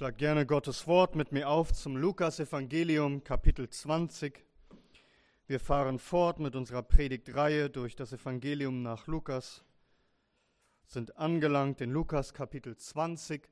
[0.00, 4.42] Schlag gerne Gottes Wort mit mir auf zum Lukas-Evangelium, Kapitel 20.
[5.46, 9.62] Wir fahren fort mit unserer Predigtreihe durch das Evangelium nach Lukas,
[10.86, 13.46] sind angelangt in Lukas, Kapitel 20.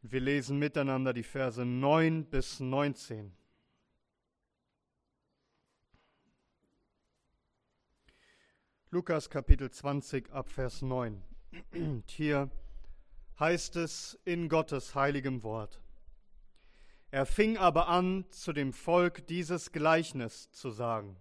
[0.00, 3.30] Wir lesen miteinander die Verse 9 bis 19.
[8.88, 11.22] Lukas, Kapitel 20, ab Vers 9.
[12.06, 12.50] Hier
[13.38, 15.80] heißt es in Gottes heiligem Wort.
[17.10, 21.16] Er fing aber an, zu dem Volk dieses Gleichnis zu sagen.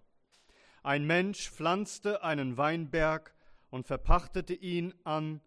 [0.84, 3.34] Ein Mensch pflanzte einen Weinberg
[3.70, 5.42] und verpachtete ihn an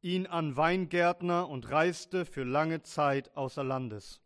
[0.00, 4.20] ihn an Weingärtner und reiste für lange Zeit außer Landes.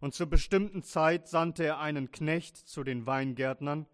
[0.00, 3.86] Und zur bestimmten Zeit sandte er einen Knecht zu den Weingärtnern,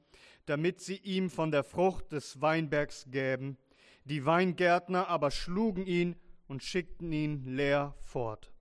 [0.47, 3.57] damit sie ihm von der Frucht des Weinbergs gäben.
[4.05, 6.17] Die Weingärtner aber schlugen ihn
[6.55, 8.53] und schickten ihn leer fort.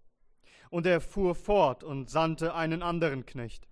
[0.71, 3.67] Und er fuhr fort und sandte einen anderen Knecht.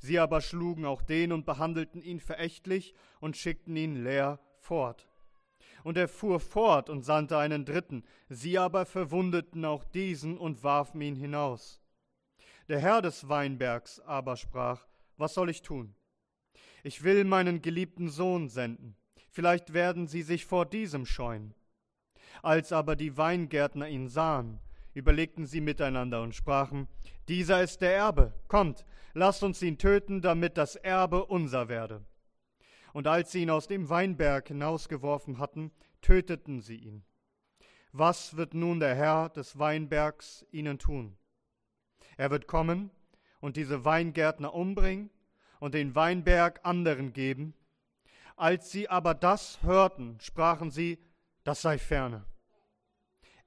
[0.00, 5.06] Sie aber schlugen auch den und behandelten ihn verächtlich und schickten ihn leer fort.
[5.84, 8.02] Und er fuhr fort und sandte einen dritten.
[8.28, 11.80] Sie aber verwundeten auch diesen und warfen ihn hinaus.
[12.68, 14.84] Der Herr des Weinbergs aber sprach,
[15.16, 15.94] was soll ich tun?
[16.82, 18.96] Ich will meinen geliebten Sohn senden.
[19.28, 21.54] Vielleicht werden sie sich vor diesem scheuen.
[22.42, 24.60] Als aber die Weingärtner ihn sahen,
[24.94, 26.88] überlegten sie miteinander und sprachen,
[27.28, 32.04] dieser ist der Erbe, kommt, lasst uns ihn töten, damit das Erbe unser werde.
[32.92, 37.04] Und als sie ihn aus dem Weinberg hinausgeworfen hatten, töteten sie ihn.
[37.92, 41.16] Was wird nun der Herr des Weinbergs ihnen tun?
[42.16, 42.90] Er wird kommen
[43.40, 45.10] und diese Weingärtner umbringen
[45.58, 47.54] und den Weinberg anderen geben.
[48.36, 50.98] Als sie aber das hörten, sprachen sie,
[51.44, 52.24] das sei ferne.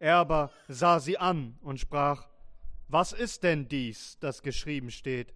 [0.03, 2.27] Er aber sah sie an und sprach,
[2.89, 5.33] was ist denn dies, das geschrieben steht?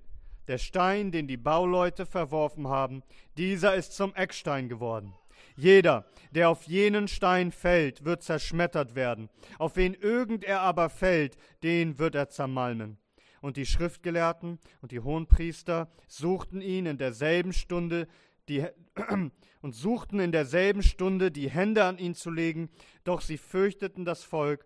[0.50, 3.02] Der Stein, den die Bauleute verworfen haben,
[3.38, 5.14] dieser ist zum Eckstein geworden.
[5.56, 9.30] Jeder, der auf jenen Stein fällt, wird zerschmettert werden.
[9.58, 12.98] Auf wen irgend er aber fällt, den wird er zermalmen.
[13.40, 18.10] Und die Schriftgelehrten und die Hohenpriester suchten ihn in derselben Stunde,
[18.48, 18.66] die,
[19.62, 22.70] und suchten in derselben Stunde die Hände an ihn zu legen,
[23.04, 24.66] doch sie fürchteten das Volk,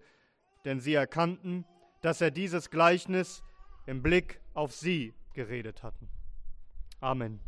[0.65, 1.65] denn sie erkannten,
[2.01, 3.43] dass er dieses Gleichnis
[3.85, 6.07] im Blick auf sie geredet hatten.
[6.99, 7.39] Amen.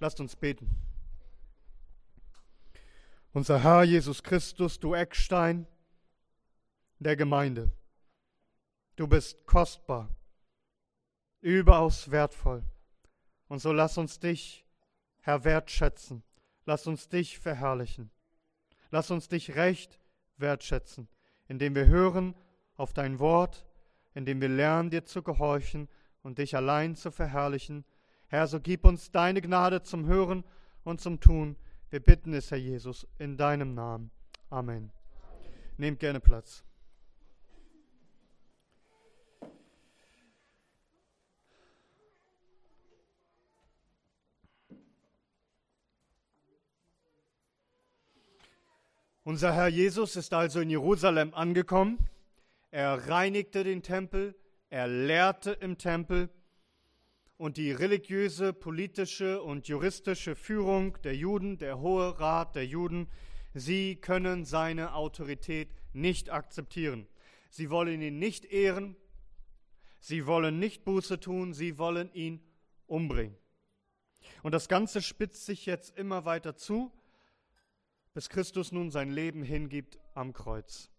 [0.00, 0.70] Lasst uns beten.
[3.32, 5.66] Unser Herr Jesus Christus, du Eckstein
[6.98, 7.72] der Gemeinde,
[8.96, 10.14] du bist kostbar,
[11.40, 12.62] überaus wertvoll.
[13.48, 14.61] Und so lass uns dich
[15.22, 16.22] Herr, wertschätzen.
[16.64, 18.10] Lass uns dich verherrlichen.
[18.90, 19.98] Lass uns dich recht
[20.36, 21.08] wertschätzen,
[21.48, 22.34] indem wir hören
[22.76, 23.66] auf dein Wort,
[24.14, 25.88] indem wir lernen, dir zu gehorchen
[26.22, 27.84] und dich allein zu verherrlichen.
[28.26, 30.44] Herr, so gib uns deine Gnade zum Hören
[30.84, 31.56] und zum Tun.
[31.90, 34.10] Wir bitten es, Herr Jesus, in deinem Namen.
[34.50, 34.90] Amen.
[35.76, 36.64] Nehmt gerne Platz.
[49.24, 51.96] Unser Herr Jesus ist also in Jerusalem angekommen.
[52.72, 54.34] Er reinigte den Tempel,
[54.68, 56.28] er lehrte im Tempel
[57.36, 63.06] und die religiöse, politische und juristische Führung der Juden, der Hohe Rat der Juden,
[63.54, 67.06] sie können seine Autorität nicht akzeptieren.
[67.48, 68.96] Sie wollen ihn nicht ehren,
[70.00, 72.42] sie wollen nicht Buße tun, sie wollen ihn
[72.88, 73.36] umbringen.
[74.42, 76.90] Und das Ganze spitzt sich jetzt immer weiter zu
[78.14, 80.90] bis Christus nun sein Leben hingibt am Kreuz.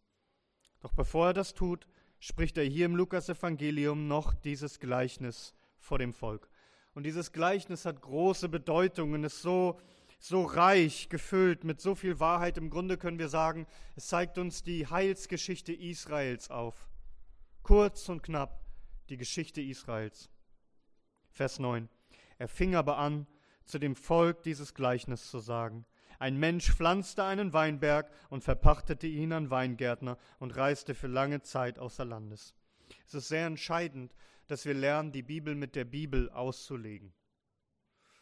[0.82, 1.88] Doch bevor er das tut,
[2.20, 6.50] spricht er hier im Lukas-Evangelium noch dieses Gleichnis vor dem Volk.
[6.94, 9.80] Und dieses Gleichnis hat große Bedeutung und ist so,
[10.20, 12.58] so reich gefüllt mit so viel Wahrheit.
[12.58, 13.66] Im Grunde können wir sagen,
[13.96, 16.88] es zeigt uns die Heilsgeschichte Israels auf.
[17.64, 18.64] Kurz und knapp
[19.10, 20.30] die Geschichte Israels.
[21.32, 21.90] Vers 9.
[22.38, 23.28] Er fing aber an,
[23.66, 25.86] zu dem Volk dieses Gleichnis zu sagen.
[26.24, 31.78] Ein Mensch pflanzte einen Weinberg und verpachtete ihn an Weingärtner und reiste für lange Zeit
[31.78, 32.56] außer Landes.
[33.06, 34.16] Es ist sehr entscheidend,
[34.48, 37.12] dass wir lernen, die Bibel mit der Bibel auszulegen.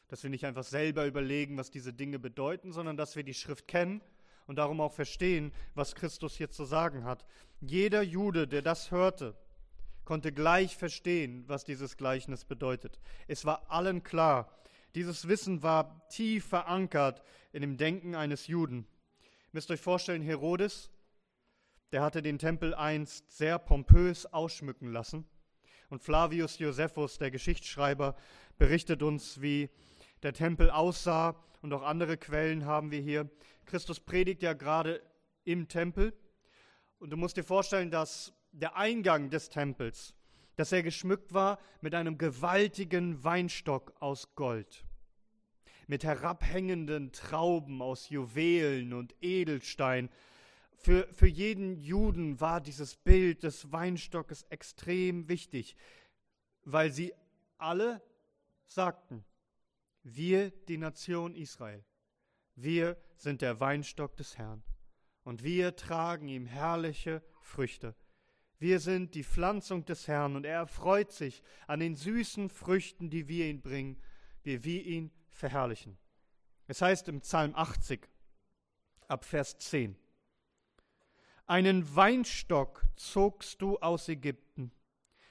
[0.07, 3.67] Dass wir nicht einfach selber überlegen, was diese Dinge bedeuten, sondern dass wir die Schrift
[3.67, 4.01] kennen
[4.47, 7.23] und darum auch verstehen, was Christus hier zu sagen hat.
[7.59, 9.37] Jeder Jude, der das hörte,
[10.05, 12.99] konnte gleich verstehen, was dieses Gleichnis bedeutet.
[13.27, 14.51] Es war allen klar,
[14.95, 18.87] dieses Wissen war tief verankert in dem Denken eines Juden.
[19.19, 20.89] Ihr müsst euch vorstellen, Herodes,
[21.91, 25.25] der hatte den Tempel einst sehr pompös ausschmücken lassen.
[25.89, 28.15] Und Flavius Josephus, der Geschichtsschreiber,
[28.57, 29.69] berichtet uns, wie
[30.23, 31.35] der Tempel aussah.
[31.61, 33.29] Und auch andere Quellen haben wir hier.
[33.65, 35.01] Christus predigt ja gerade
[35.43, 36.13] im Tempel.
[36.99, 40.13] Und du musst dir vorstellen, dass der Eingang des Tempels,
[40.55, 44.85] dass er geschmückt war mit einem gewaltigen Weinstock aus Gold,
[45.87, 50.09] mit herabhängenden Trauben aus Juwelen und Edelstein
[50.81, 55.75] für, für jeden Juden war dieses Bild des Weinstockes extrem wichtig,
[56.63, 57.13] weil sie
[57.59, 58.01] alle
[58.65, 59.23] sagten,
[60.01, 61.85] wir, die Nation Israel,
[62.55, 64.63] wir sind der Weinstock des Herrn
[65.23, 67.95] und wir tragen ihm herrliche Früchte.
[68.61, 73.27] Wir sind die Pflanzung des Herrn und er erfreut sich an den süßen Früchten, die
[73.27, 73.99] wir ihn bringen,
[74.43, 75.97] wie wir ihn verherrlichen.
[76.67, 78.07] Es heißt im Psalm 80
[79.07, 79.97] ab Vers 10,
[81.47, 84.71] einen Weinstock zogst du aus Ägypten,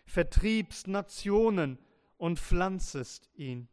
[0.06, 1.79] vertriebst Nationen
[2.17, 3.69] und pflanzest ihn.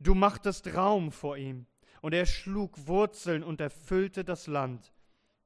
[0.00, 1.66] Du machtest Raum vor ihm,
[2.00, 4.94] und er schlug Wurzeln und erfüllte das Land.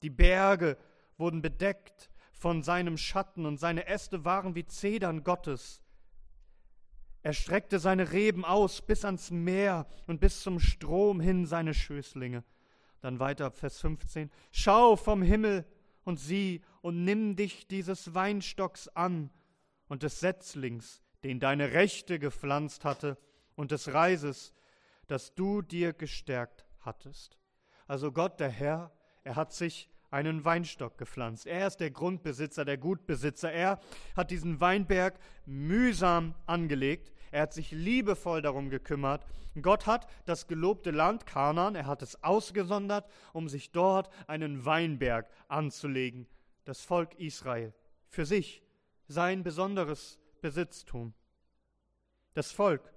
[0.02, 0.78] Die Berge
[1.18, 2.11] wurden bedeckt
[2.42, 5.80] von seinem Schatten, und seine Äste waren wie Zedern Gottes.
[7.22, 12.42] Er streckte seine Reben aus bis ans Meer und bis zum Strom hin seine Schößlinge.
[13.00, 14.28] Dann weiter Vers 15.
[14.50, 15.64] Schau vom Himmel
[16.02, 19.30] und sieh und nimm dich dieses Weinstocks an
[19.86, 23.18] und des Setzlings, den deine Rechte gepflanzt hatte,
[23.54, 24.52] und des Reises,
[25.06, 27.38] das du dir gestärkt hattest.
[27.86, 28.90] Also Gott, der Herr,
[29.22, 31.46] er hat sich einen Weinstock gepflanzt.
[31.46, 33.50] Er ist der Grundbesitzer, der Gutbesitzer.
[33.50, 33.80] Er
[34.14, 37.12] hat diesen Weinberg mühsam angelegt.
[37.30, 39.24] Er hat sich liebevoll darum gekümmert.
[39.60, 45.28] Gott hat das gelobte Land Kanaan, er hat es ausgesondert, um sich dort einen Weinberg
[45.48, 46.26] anzulegen.
[46.64, 47.74] Das Volk Israel.
[48.08, 48.62] Für sich
[49.08, 51.14] sein besonderes Besitztum.
[52.34, 52.92] Das Volk,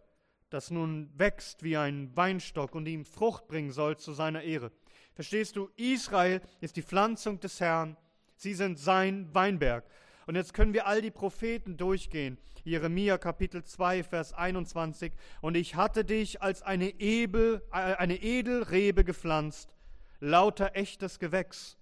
[0.50, 4.72] das nun wächst wie ein Weinstock und ihm Frucht bringen soll zu seiner Ehre.
[5.16, 7.96] Verstehst du, Israel ist die Pflanzung des Herrn.
[8.36, 9.86] Sie sind sein Weinberg.
[10.28, 12.38] Und jetzt können wir all die Propheten durchgehen.
[12.66, 15.14] Jeremia Kapitel 2, Vers 21.
[15.40, 19.74] Und ich hatte dich als eine, Ebel, äh, eine Edelrebe gepflanzt,
[20.20, 21.78] lauter echtes Gewächs.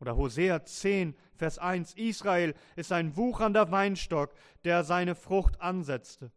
[0.00, 1.94] Oder Hosea 10, Vers 1.
[1.94, 6.30] Israel ist ein wuchernder Weinstock, der seine Frucht ansetzte.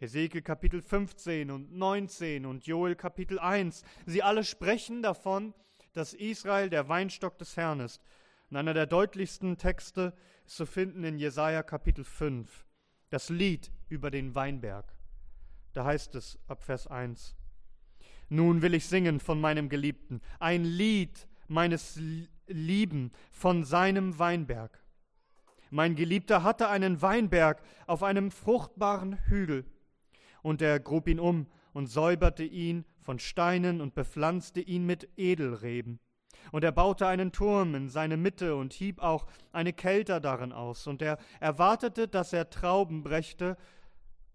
[0.00, 3.84] Hesekiel Kapitel 15 und 19 und Joel Kapitel 1.
[4.06, 5.52] Sie alle sprechen davon,
[5.92, 8.00] dass Israel der Weinstock des Herrn ist.
[8.48, 10.14] Und einer der deutlichsten Texte
[10.46, 12.64] ist zu finden in Jesaja Kapitel 5,
[13.10, 14.90] das Lied über den Weinberg.
[15.74, 17.36] Da heißt es ab Vers 1:
[18.30, 22.00] Nun will ich singen von meinem Geliebten, ein Lied meines
[22.46, 24.82] Lieben von seinem Weinberg.
[25.68, 29.66] Mein Geliebter hatte einen Weinberg auf einem fruchtbaren Hügel,
[30.42, 36.00] und er grub ihn um und säuberte ihn von Steinen und bepflanzte ihn mit Edelreben.
[36.52, 40.86] Und er baute einen Turm in seine Mitte und hieb auch eine Kelter darin aus.
[40.86, 43.56] Und er erwartete, dass er Trauben brächte,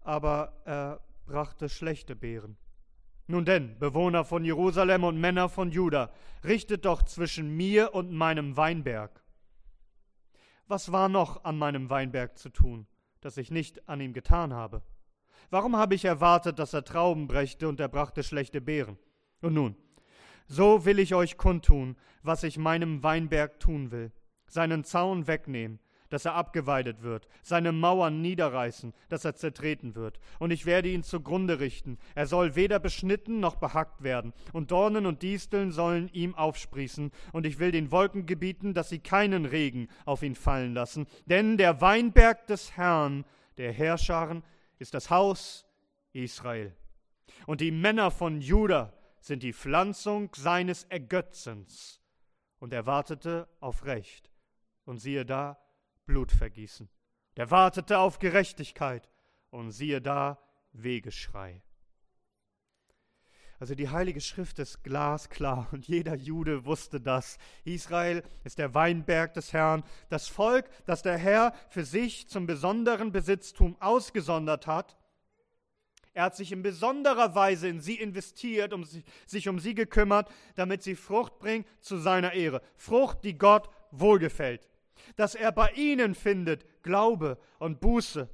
[0.00, 2.56] aber er brachte schlechte Beeren.
[3.26, 6.12] Nun denn, Bewohner von Jerusalem und Männer von Juda,
[6.44, 9.24] richtet doch zwischen mir und meinem Weinberg.
[10.68, 12.86] Was war noch an meinem Weinberg zu tun,
[13.20, 14.82] das ich nicht an ihm getan habe?
[15.50, 18.98] Warum habe ich erwartet, dass er Trauben brächte und er brachte schlechte Beeren?
[19.40, 19.76] Und nun,
[20.46, 24.12] so will ich euch kundtun, was ich meinem Weinberg tun will.
[24.48, 30.20] Seinen Zaun wegnehmen, dass er abgeweidet wird, seine Mauern niederreißen, dass er zertreten wird.
[30.38, 31.98] Und ich werde ihn zugrunde richten.
[32.14, 34.32] Er soll weder beschnitten noch behackt werden.
[34.52, 37.10] Und Dornen und Disteln sollen ihm aufsprießen.
[37.32, 41.06] Und ich will den Wolken gebieten, dass sie keinen Regen auf ihn fallen lassen.
[41.26, 43.24] Denn der Weinberg des Herrn,
[43.58, 44.42] der Herrscharen,
[44.78, 45.66] ist das Haus
[46.12, 46.74] Israel.
[47.46, 52.00] Und die Männer von Juda sind die Pflanzung seines Ergötzens.
[52.58, 54.30] Und er wartete auf Recht.
[54.84, 55.58] Und siehe da,
[56.06, 56.88] Blutvergießen.
[57.34, 59.10] Er wartete auf Gerechtigkeit.
[59.50, 60.38] Und siehe da,
[60.72, 61.62] Wegeschrei.
[63.58, 67.38] Also die Heilige Schrift ist glasklar und jeder Jude wusste das.
[67.64, 73.12] Israel ist der Weinberg des Herrn, das Volk, das der Herr für sich zum besonderen
[73.12, 74.96] Besitztum ausgesondert hat
[76.16, 80.30] er hat sich in besonderer Weise in sie investiert, um sich, sich um sie gekümmert,
[80.54, 82.62] damit sie Frucht bringt zu seiner Ehre.
[82.74, 84.66] Frucht, die Gott wohlgefällt.
[85.16, 88.30] Dass er bei ihnen findet Glaube und Buße,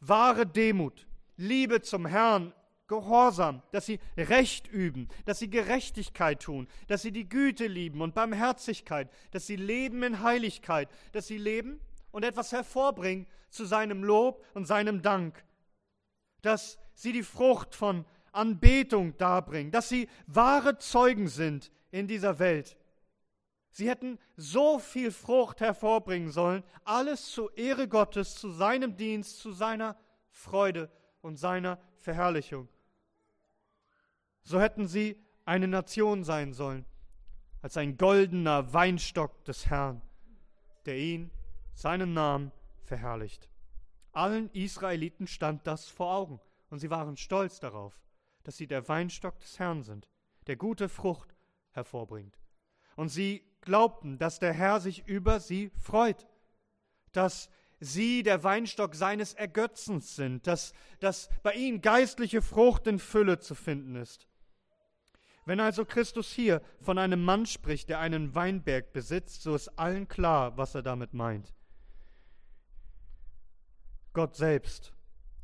[0.00, 1.06] wahre Demut,
[1.38, 2.52] Liebe zum Herrn
[2.86, 8.14] Gehorsam, dass sie Recht üben, dass sie Gerechtigkeit tun, dass sie die Güte lieben und
[8.14, 14.44] Barmherzigkeit, dass sie leben in Heiligkeit, dass sie leben und etwas hervorbringen zu seinem Lob
[14.52, 15.44] und seinem Dank,
[16.42, 22.76] dass sie die Frucht von Anbetung darbringen, dass sie wahre Zeugen sind in dieser Welt.
[23.70, 29.52] Sie hätten so viel Frucht hervorbringen sollen, alles zur Ehre Gottes, zu seinem Dienst, zu
[29.52, 29.96] seiner
[30.30, 30.90] Freude
[31.22, 32.68] und seiner Verherrlichung.
[34.44, 36.84] So hätten sie eine Nation sein sollen,
[37.62, 40.02] als ein goldener Weinstock des Herrn,
[40.84, 41.30] der ihn,
[41.72, 43.48] seinen Namen, verherrlicht.
[44.12, 47.98] Allen Israeliten stand das vor Augen, und sie waren stolz darauf,
[48.42, 50.08] dass sie der Weinstock des Herrn sind,
[50.46, 51.34] der gute Frucht
[51.70, 52.38] hervorbringt.
[52.96, 56.26] Und sie glaubten, dass der Herr sich über sie freut,
[57.12, 57.48] dass
[57.80, 63.54] sie der Weinstock seines Ergötzens sind, dass, dass bei ihnen geistliche Frucht in Fülle zu
[63.54, 64.28] finden ist.
[65.46, 70.08] Wenn also Christus hier von einem Mann spricht, der einen Weinberg besitzt, so ist allen
[70.08, 71.54] klar, was er damit meint.
[74.14, 74.94] Gott selbst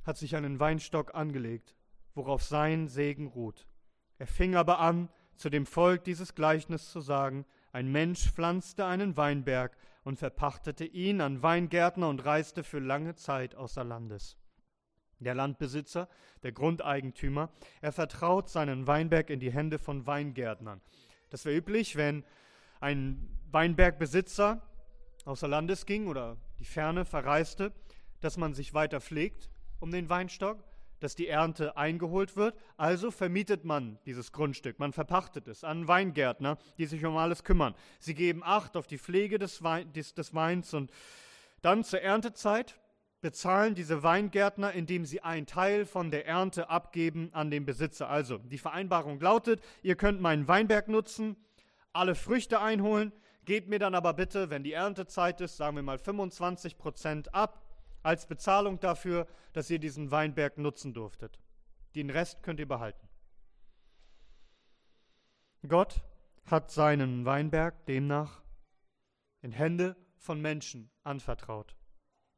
[0.05, 1.75] hat sich einen Weinstock angelegt,
[2.15, 3.67] worauf sein Segen ruht.
[4.19, 9.17] Er fing aber an, zu dem Volk dieses Gleichnis zu sagen, ein Mensch pflanzte einen
[9.17, 14.40] Weinberg und verpachtete ihn an Weingärtner und reiste für lange Zeit außer Landes.
[15.21, 16.09] Der Landbesitzer,
[16.43, 17.51] der Grundeigentümer,
[17.81, 20.81] er vertraut seinen Weinberg in die Hände von Weingärtnern.
[21.29, 22.25] Das wäre üblich, wenn
[22.81, 24.63] ein Weinbergbesitzer
[25.25, 27.73] außer Landes ging oder die Ferne verreiste,
[28.21, 30.63] dass man sich weiter pflegt um den Weinstock,
[31.01, 32.55] dass die Ernte eingeholt wird.
[32.77, 37.75] Also vermietet man dieses Grundstück, man verpachtet es an Weingärtner, die sich um alles kümmern.
[37.99, 40.91] Sie geben Acht auf die Pflege des, Wein, des, des Weins und
[41.63, 42.79] dann zur Erntezeit
[43.21, 48.09] bezahlen diese Weingärtner, indem sie einen Teil von der Ernte abgeben an den Besitzer.
[48.09, 51.37] Also die Vereinbarung lautet, ihr könnt meinen Weinberg nutzen,
[51.93, 53.13] alle Früchte einholen,
[53.45, 57.63] gebt mir dann aber bitte, wenn die Erntezeit ist, sagen wir mal 25 Prozent ab,
[58.03, 61.39] als Bezahlung dafür, dass ihr diesen Weinberg nutzen durftet.
[61.95, 63.09] Den Rest könnt ihr behalten.
[65.69, 66.03] Gott
[66.47, 68.41] hat seinen Weinberg demnach
[69.43, 71.77] in Hände von Menschen anvertraut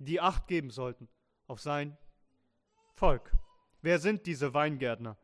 [0.04, 1.08] die Acht geben sollten
[1.46, 1.96] auf sein
[2.94, 3.32] Volk.
[3.80, 5.16] Wer sind diese Weingärtner?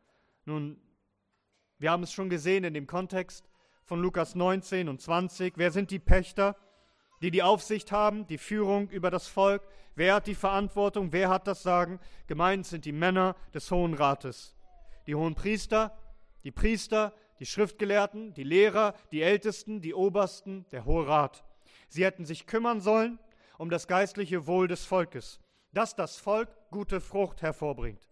[0.45, 0.79] Nun,
[1.77, 3.49] wir haben es schon gesehen in dem Kontext
[3.85, 5.53] von Lukas 19 und 20.
[5.57, 6.55] Wer sind die Pächter,
[7.21, 9.67] die die Aufsicht haben, die Führung über das Volk?
[9.95, 11.11] Wer hat die Verantwortung?
[11.11, 11.99] Wer hat das Sagen?
[12.27, 14.55] Gemeint sind die Männer des Hohen Rates.
[15.07, 15.97] Die hohen Priester,
[16.43, 21.43] die Priester, die Schriftgelehrten, die Lehrer, die Ältesten, die Obersten, der Hohe Rat.
[21.87, 23.19] Sie hätten sich kümmern sollen
[23.59, 25.39] um das geistliche Wohl des Volkes,
[25.73, 28.09] dass das Volk gute Frucht hervorbringt,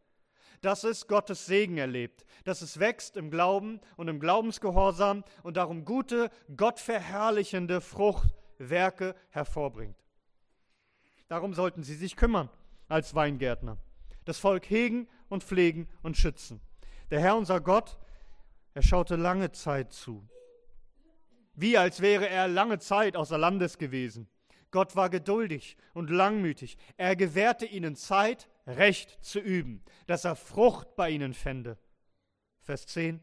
[0.61, 5.85] dass es Gottes Segen erlebt, dass es wächst im Glauben und im Glaubensgehorsam und darum
[5.85, 9.95] gute, gottverherrlichende Fruchtwerke hervorbringt.
[11.29, 12.49] Darum sollten sie sich kümmern
[12.89, 13.77] als Weingärtner,
[14.25, 16.59] das Volk hegen und pflegen und schützen.
[17.09, 17.97] Der Herr unser Gott,
[18.73, 20.27] er schaute lange Zeit zu,
[21.53, 24.27] wie als wäre er lange Zeit außer Landes gewesen.
[24.71, 26.77] Gott war geduldig und langmütig.
[26.97, 31.77] Er gewährte ihnen Zeit, Recht zu üben, dass er Frucht bei ihnen fände.
[32.61, 33.21] Vers 10.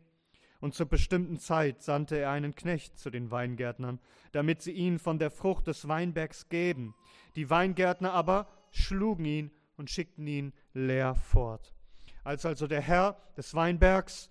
[0.60, 4.00] Und zur bestimmten Zeit sandte er einen Knecht zu den Weingärtnern,
[4.32, 6.94] damit sie ihn von der Frucht des Weinbergs geben.
[7.36, 11.74] Die Weingärtner aber schlugen ihn und schickten ihn leer fort.
[12.22, 14.30] Als also der Herr des Weinbergs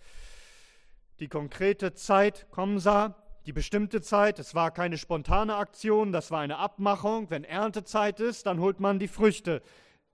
[1.19, 3.15] die konkrete Zeit kommen sah,
[3.45, 4.39] die bestimmte Zeit.
[4.39, 7.29] Es war keine spontane Aktion, das war eine Abmachung.
[7.29, 9.61] Wenn Erntezeit ist, dann holt man die Früchte.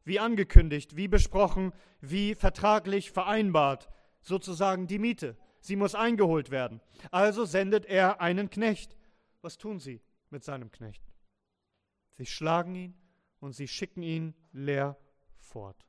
[0.03, 3.89] Wie angekündigt, wie besprochen, wie vertraglich vereinbart.
[4.21, 5.37] Sozusagen die Miete.
[5.61, 6.81] Sie muss eingeholt werden.
[7.11, 8.97] Also sendet er einen Knecht.
[9.41, 11.03] Was tun sie mit seinem Knecht?
[12.17, 12.97] Sie schlagen ihn
[13.39, 14.97] und sie schicken ihn leer
[15.37, 15.85] fort.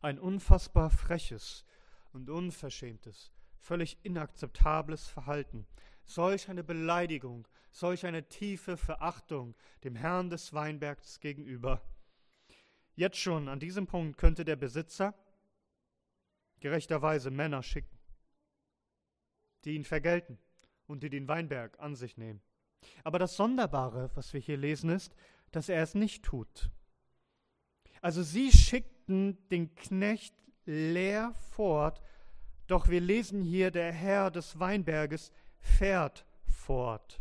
[0.00, 1.64] Ein unfassbar freches
[2.12, 3.32] und unverschämtes
[3.66, 5.66] völlig inakzeptables Verhalten,
[6.04, 11.82] solch eine Beleidigung, solch eine tiefe Verachtung dem Herrn des Weinbergs gegenüber.
[12.94, 15.14] Jetzt schon an diesem Punkt könnte der Besitzer
[16.60, 17.98] gerechterweise Männer schicken,
[19.64, 20.38] die ihn vergelten
[20.86, 22.40] und die den Weinberg an sich nehmen.
[23.02, 25.14] Aber das Sonderbare, was wir hier lesen, ist,
[25.50, 26.70] dass er es nicht tut.
[28.00, 32.00] Also sie schickten den Knecht leer fort
[32.66, 37.20] doch wir lesen hier, der Herr des Weinberges fährt fort.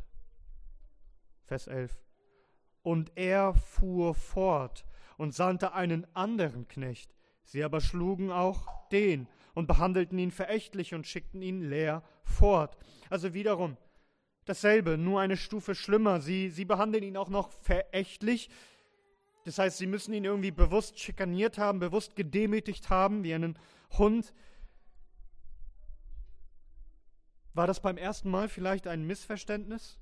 [1.45, 2.01] Vers 11.
[2.81, 4.85] Und er fuhr fort
[5.17, 11.07] und sandte einen anderen Knecht, Sie aber schlugen auch den und behandelten ihn verächtlich und
[11.07, 12.75] schickten ihn leer fort.
[13.09, 13.77] Also wiederum
[14.45, 16.21] dasselbe, nur eine Stufe schlimmer.
[16.21, 18.49] Sie, sie behandeln ihn auch noch verächtlich.
[19.43, 23.59] Das heißt, sie müssen ihn irgendwie bewusst schikaniert haben, bewusst gedemütigt haben, wie einen
[23.97, 24.33] Hund.
[27.55, 29.97] War das beim ersten Mal vielleicht ein Missverständnis?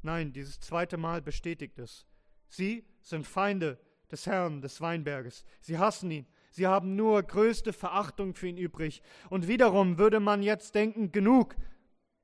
[0.00, 2.06] Nein, dieses zweite Mal bestätigt es.
[2.48, 3.78] Sie sind Feinde
[4.10, 5.44] des Herrn des Weinberges.
[5.60, 6.26] Sie hassen ihn.
[6.50, 9.02] Sie haben nur größte Verachtung für ihn übrig.
[9.28, 11.56] Und wiederum würde man jetzt denken, genug,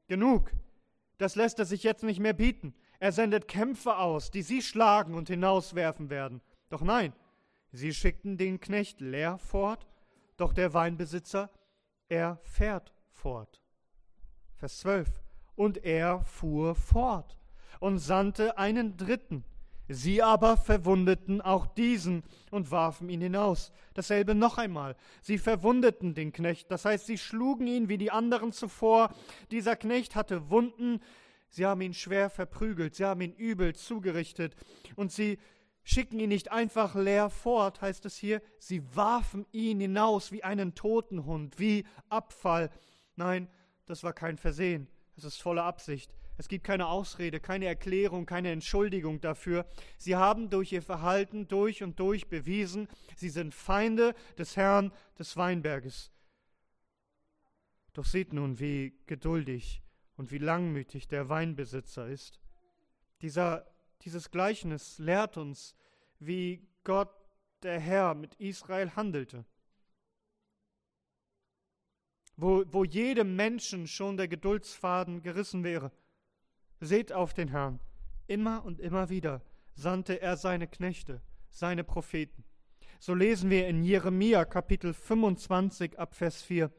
[0.06, 0.50] genug.
[1.18, 2.74] Das lässt er sich jetzt nicht mehr bieten.
[2.98, 6.40] Er sendet Kämpfer aus, die sie schlagen und hinauswerfen werden.
[6.70, 7.12] Doch nein,
[7.70, 9.86] sie schickten den Knecht leer fort,
[10.38, 11.50] doch der Weinbesitzer,
[12.08, 13.60] er fährt fort.
[14.64, 15.08] Vers 12.
[15.56, 17.36] Und er fuhr fort
[17.80, 19.44] und sandte einen dritten,
[19.88, 23.72] Sie aber verwundeten auch diesen und warfen ihn hinaus.
[23.92, 24.96] Dasselbe noch einmal.
[25.20, 29.14] Sie verwundeten den Knecht, das heißt, sie schlugen ihn wie die anderen zuvor.
[29.50, 31.02] Dieser Knecht hatte Wunden,
[31.50, 34.56] sie haben ihn schwer verprügelt, sie haben ihn übel zugerichtet
[34.96, 35.38] und sie
[35.82, 40.74] schicken ihn nicht einfach leer fort, heißt es hier, sie warfen ihn hinaus wie einen
[40.74, 42.70] toten Hund, wie Abfall.
[43.16, 43.48] Nein,
[43.86, 46.12] das war kein Versehen, es ist volle Absicht.
[46.36, 49.66] Es gibt keine Ausrede, keine Erklärung, keine Entschuldigung dafür.
[49.98, 55.36] Sie haben durch ihr Verhalten durch und durch bewiesen, sie sind Feinde des Herrn des
[55.36, 56.10] Weinberges.
[57.92, 59.82] Doch seht nun, wie geduldig
[60.16, 62.40] und wie langmütig der Weinbesitzer ist.
[63.22, 63.64] Dieser,
[64.02, 65.76] dieses Gleichnis lehrt uns,
[66.18, 67.14] wie Gott
[67.62, 69.44] der Herr mit Israel handelte.
[72.36, 75.92] Wo, wo jedem Menschen schon der Geduldsfaden gerissen wäre
[76.80, 77.80] Seht auf den Herrn.
[78.26, 79.40] Immer und immer wieder
[79.74, 82.44] sandte er seine Knechte, seine Propheten.
[82.98, 86.70] So lesen wir in Jeremia Kapitel 25 ab Vers 4.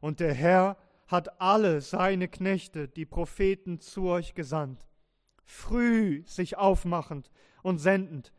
[0.00, 0.76] Und der Herr
[1.08, 4.86] hat alle seine Knechte, die Propheten, zu euch gesandt,
[5.44, 7.30] früh sich aufmachend
[7.62, 8.32] und sendend,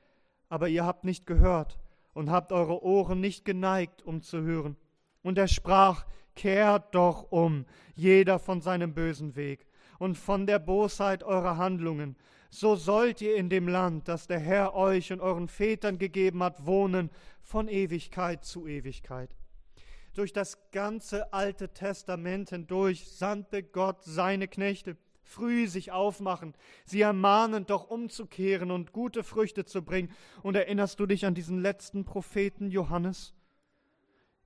[0.50, 1.80] aber ihr habt nicht gehört
[2.14, 4.78] und habt eure Ohren nicht geneigt, um zu hören.
[5.24, 9.65] Und er sprach, kehrt doch um, jeder von seinem bösen Weg
[10.00, 12.15] und von der Bosheit eurer Handlungen.
[12.50, 16.65] So sollt ihr in dem Land, das der Herr euch und euren Vätern gegeben hat,
[16.65, 17.10] wohnen
[17.41, 19.36] von Ewigkeit zu Ewigkeit.
[20.13, 24.95] Durch das ganze Alte Testament hindurch sandte Gott seine Knechte,
[25.26, 26.54] früh sich aufmachen,
[26.86, 30.12] sie ermahnen, doch umzukehren und gute Früchte zu bringen.
[30.41, 33.35] Und erinnerst du dich an diesen letzten Propheten Johannes?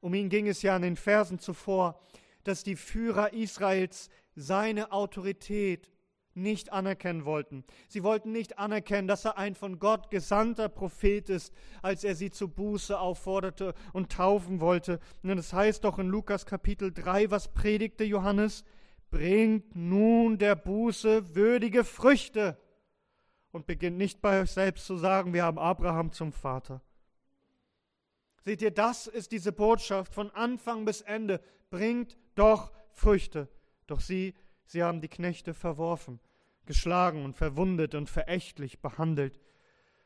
[0.02, 2.00] Um ihn ging es ja in den Versen zuvor,
[2.44, 5.92] dass die Führer Israels seine Autorität
[6.36, 7.64] nicht anerkennen wollten.
[7.88, 12.30] Sie wollten nicht anerkennen, dass er ein von Gott gesandter Prophet ist, als er sie
[12.30, 15.00] zur Buße aufforderte und taufen wollte.
[15.24, 18.64] Und es heißt doch in Lukas Kapitel 3, was predigte Johannes?
[19.12, 22.58] Bringt nun der Buße würdige Früchte
[23.52, 26.82] und beginnt nicht bei euch selbst zu sagen, wir haben Abraham zum Vater.
[28.46, 31.42] Seht ihr, das ist diese Botschaft von Anfang bis Ende.
[31.70, 33.50] Bringt doch Früchte.
[33.88, 34.34] Doch sie,
[34.66, 36.20] sie haben die Knechte verworfen,
[36.66, 39.40] geschlagen und verwundet und verächtlich behandelt.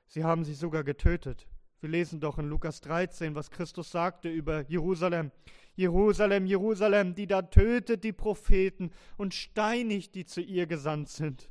[0.07, 1.47] Sie haben sie sogar getötet.
[1.79, 5.31] Wir lesen doch in Lukas 13, was Christus sagte über Jerusalem.
[5.75, 11.49] Jerusalem, Jerusalem, die da tötet die Propheten und steinigt, die zu ihr gesandt sind.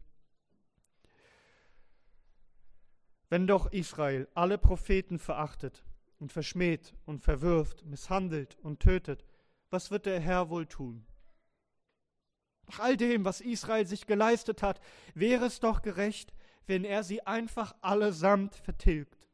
[3.29, 5.85] Wenn doch Israel alle Propheten verachtet
[6.23, 9.25] und verschmäht und verwirft, misshandelt und tötet,
[9.71, 11.05] was wird der Herr wohl tun?
[12.69, 14.81] Nach all dem, was Israel sich geleistet hat,
[15.15, 16.33] wäre es doch gerecht,
[16.67, 19.29] wenn er sie einfach allesamt vertilgt.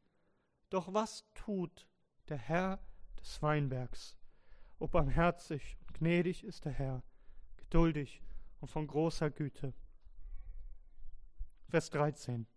[0.71, 1.87] Doch was tut
[2.27, 2.79] der Herr
[3.21, 4.17] des Weinbergs?
[4.79, 7.03] O barmherzig und gnädig ist der Herr,
[7.57, 8.23] geduldig
[8.61, 9.75] und von großer Güte.
[11.67, 12.47] Vers 13.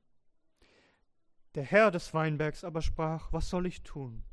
[1.55, 4.25] Der Herr des Weinbergs aber sprach, was soll ich tun?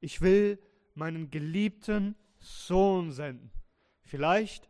[0.00, 0.58] Ich will
[0.94, 3.50] meinen geliebten Sohn senden.
[4.02, 4.68] Vielleicht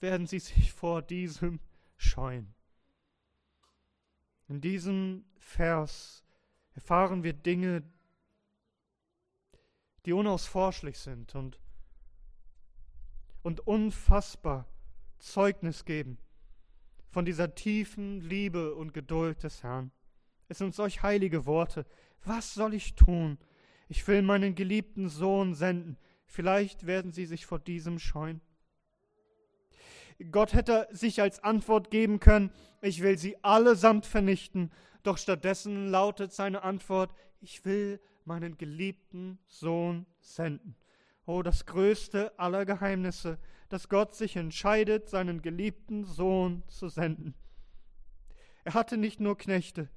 [0.00, 1.60] werden sie sich vor diesem
[1.96, 2.54] scheuen.
[4.48, 6.24] In diesem Vers
[6.74, 7.82] erfahren wir Dinge,
[10.04, 11.58] die unausforschlich sind und,
[13.42, 14.66] und unfassbar
[15.18, 16.18] Zeugnis geben
[17.10, 19.92] von dieser tiefen Liebe und Geduld des Herrn.
[20.52, 21.86] Es sind solch heilige Worte.
[22.26, 23.38] Was soll ich tun?
[23.88, 25.96] Ich will meinen geliebten Sohn senden.
[26.26, 28.42] Vielleicht werden sie sich vor diesem scheuen.
[30.30, 34.70] Gott hätte sich als Antwort geben können, ich will sie allesamt vernichten,
[35.02, 40.76] doch stattdessen lautet seine Antwort, ich will meinen geliebten Sohn senden.
[41.24, 43.38] Oh, das größte aller Geheimnisse,
[43.70, 47.34] dass Gott sich entscheidet, seinen geliebten Sohn zu senden.
[48.64, 49.88] Er hatte nicht nur Knechte,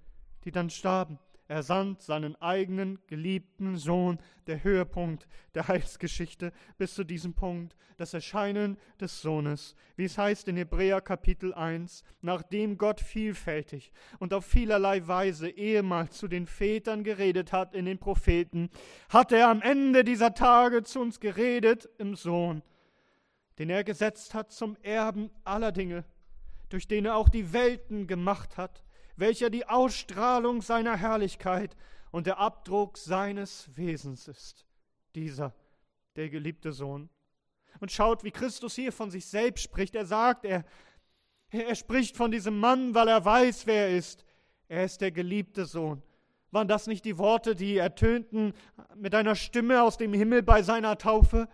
[0.46, 7.04] die dann starben, er sandt seinen eigenen geliebten Sohn, der Höhepunkt der Heilsgeschichte, bis zu
[7.04, 9.76] diesem Punkt, das Erscheinen des Sohnes.
[9.96, 16.18] Wie es heißt in Hebräer Kapitel 1, nachdem Gott vielfältig und auf vielerlei Weise ehemals
[16.18, 18.72] zu den Vätern geredet hat in den Propheten,
[19.10, 22.64] hat er am Ende dieser Tage zu uns geredet im Sohn,
[23.60, 26.06] den er gesetzt hat zum Erben aller Dinge,
[26.70, 28.85] durch den er auch die Welten gemacht hat
[29.16, 31.76] welcher die Ausstrahlung seiner Herrlichkeit
[32.12, 34.66] und der Abdruck seines Wesens ist.
[35.16, 35.54] Dieser,
[36.16, 37.10] der geliebte Sohn.
[37.80, 39.96] Und schaut, wie Christus hier von sich selbst spricht.
[39.96, 40.64] Er sagt, er,
[41.50, 44.26] er spricht von diesem Mann, weil er weiß, wer er ist.
[44.68, 46.02] Er ist der geliebte Sohn.
[46.52, 48.54] Waren das nicht die Worte, die ertönten
[48.96, 51.50] mit einer Stimme aus dem Himmel bei seiner Taufe?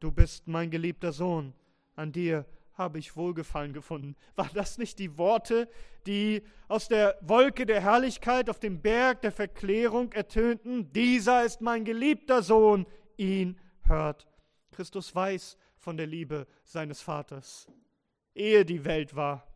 [0.00, 1.54] Du bist mein geliebter Sohn,
[1.94, 2.44] an dir
[2.80, 4.16] habe ich Wohlgefallen gefunden.
[4.36, 5.68] Waren das nicht die Worte,
[6.06, 10.90] die aus der Wolke der Herrlichkeit auf dem Berg der Verklärung ertönten?
[10.92, 12.86] Dieser ist mein geliebter Sohn,
[13.18, 14.26] ihn hört.
[14.72, 17.68] Christus weiß von der Liebe seines Vaters,
[18.34, 19.46] ehe die Welt war.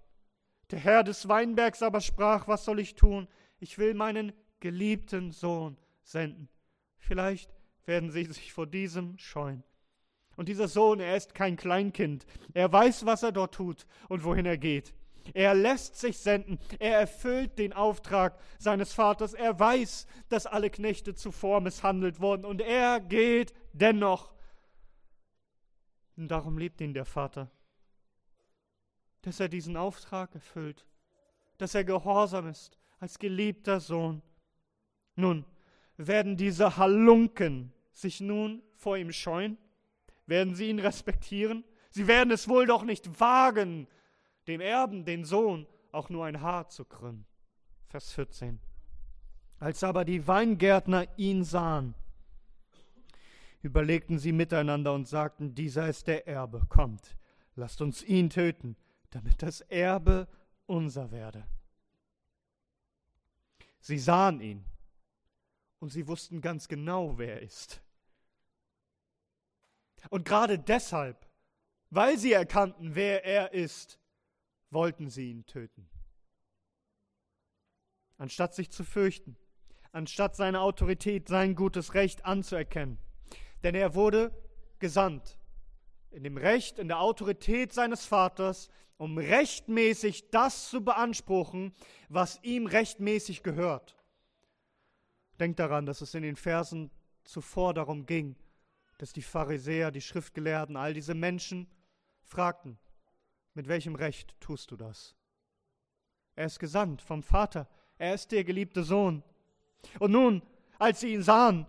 [0.71, 3.27] Der Herr des Weinbergs aber sprach, was soll ich tun?
[3.59, 6.51] Ich will meinen geliebten Sohn senden.
[6.99, 7.55] Vielleicht
[7.87, 9.63] werden sie sich vor diesem scheuen.
[10.37, 12.27] Und dieser Sohn, er ist kein Kleinkind.
[12.53, 14.94] Er weiß, was er dort tut und wohin er geht.
[15.33, 16.59] Er lässt sich senden.
[16.79, 19.33] Er erfüllt den Auftrag seines Vaters.
[19.33, 22.44] Er weiß, dass alle Knechte zuvor misshandelt wurden.
[22.44, 24.35] Und er geht dennoch.
[26.16, 27.51] Und darum liebt ihn der Vater.
[29.23, 30.87] Dass er diesen Auftrag erfüllt.
[31.57, 34.23] Dass er gehorsam ist als geliebter Sohn.
[35.16, 35.47] Nun,
[35.97, 39.57] werden diese Halunken sich nun vor ihm scheuen?
[40.27, 41.65] Werden sie ihn respektieren?
[41.91, 43.87] Sie werden es wohl doch nicht wagen,
[44.47, 47.27] dem Erben, den Sohn, auch nur ein Haar zu krümmen.
[47.87, 48.59] Vers 14.
[49.61, 51.95] Als aber die Weingärtner ihn sahen,
[53.63, 57.17] überlegten sie miteinander und sagten, dieser ist der Erbe, kommt,
[57.55, 58.77] lasst uns ihn töten,
[59.11, 60.29] damit das Erbe
[60.67, 61.47] unser werde.
[63.81, 64.65] Sie sahen ihn
[65.79, 67.84] und sie wussten ganz genau, wer er ist.
[70.11, 71.27] Und gerade deshalb,
[71.90, 73.99] weil sie erkannten, wer er ist,
[74.71, 75.88] wollten sie ihn töten.
[78.17, 79.37] Anstatt sich zu fürchten,
[79.93, 82.99] anstatt seine Autorität, sein gutes Recht anzuerkennen.
[83.62, 84.33] Denn er wurde
[84.79, 85.38] gesandt
[86.11, 91.73] in dem Recht, in der Autorität seines Vaters, um rechtmäßig das zu beanspruchen,
[92.09, 93.97] was ihm rechtmäßig gehört.
[95.40, 96.90] Denkt daran, dass es in den Versen
[97.25, 98.37] zuvor darum ging,
[98.98, 101.66] dass die Pharisäer, die Schriftgelehrten, all diese Menschen
[102.22, 102.78] fragten,
[103.54, 105.14] mit welchem Recht tust du das?
[106.37, 109.22] Er ist gesandt vom Vater, er ist der geliebte Sohn.
[109.98, 110.42] Und nun,
[110.78, 111.66] als sie ihn sahen,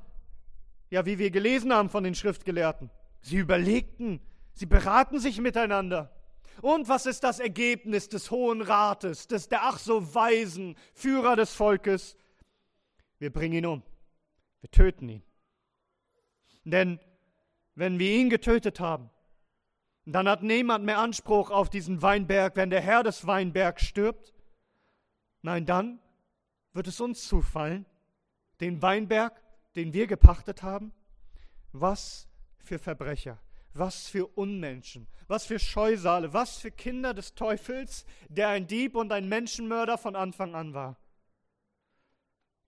[0.90, 2.90] ja, wie wir gelesen haben von den Schriftgelehrten,
[3.22, 4.22] sie überlegten,
[4.54, 6.12] sie beraten sich miteinander.
[6.62, 11.54] Und was ist das Ergebnis des Hohen Rates, des der ach so weisen Führer des
[11.54, 12.18] Volkes?
[13.20, 13.84] Wir bringen ihn um.
[14.62, 15.24] Wir töten ihn.
[16.64, 17.00] Denn
[17.76, 19.10] wenn wir ihn getötet haben,
[20.06, 24.34] dann hat niemand mehr Anspruch auf diesen Weinberg, wenn der Herr des Weinbergs stirbt.
[25.42, 26.00] Nein, dann
[26.74, 27.86] wird es uns zufallen,
[28.60, 29.42] den Weinberg,
[29.76, 30.94] den wir gepachtet haben.
[31.72, 32.28] Was
[32.60, 33.40] für Verbrecher,
[33.74, 39.12] was für Unmenschen, was für Scheusale, was für Kinder des Teufels, der ein Dieb und
[39.12, 40.98] ein Menschenmörder von Anfang an war.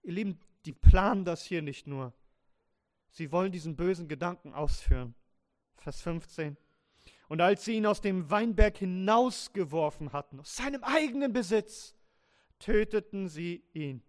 [0.04, 2.14] Ihr Lieben, die planen das hier nicht nur.
[3.18, 5.16] Sie wollen diesen bösen Gedanken ausführen.
[5.78, 6.56] Vers 15.
[7.30, 11.96] Und als sie ihn aus dem Weinberg hinausgeworfen hatten, aus seinem eigenen Besitz,
[12.60, 14.04] töteten sie ihn.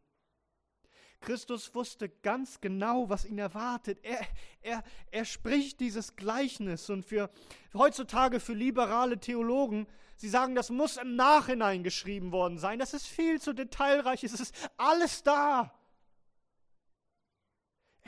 [1.20, 3.98] Christus wusste ganz genau, was ihn erwartet.
[4.02, 4.20] Er,
[4.60, 7.30] er, er spricht dieses Gleichnis und für
[7.72, 12.78] heutzutage für liberale Theologen, sie sagen, das muss im Nachhinein geschrieben worden sein.
[12.78, 14.22] Das ist viel zu detailreich.
[14.22, 15.77] Es ist alles da.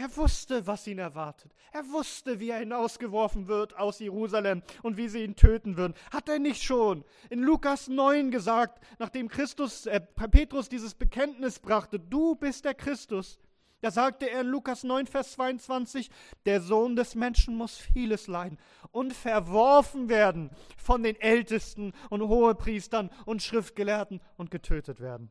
[0.01, 1.53] Er wusste, was ihn erwartet.
[1.73, 5.93] Er wusste, wie er hinausgeworfen wird aus Jerusalem und wie sie ihn töten würden.
[6.11, 12.01] Hat er nicht schon in Lukas 9 gesagt, nachdem Christus, äh, Petrus dieses Bekenntnis brachte,
[12.01, 13.39] du bist der Christus.
[13.83, 16.09] Da sagte er in Lukas 9, Vers 22,
[16.47, 18.57] der Sohn des Menschen muss vieles leiden
[18.93, 25.31] und verworfen werden von den Ältesten und Hohepriestern und Schriftgelehrten und getötet werden.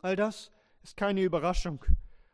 [0.00, 0.50] All das
[0.82, 1.84] ist keine Überraschung.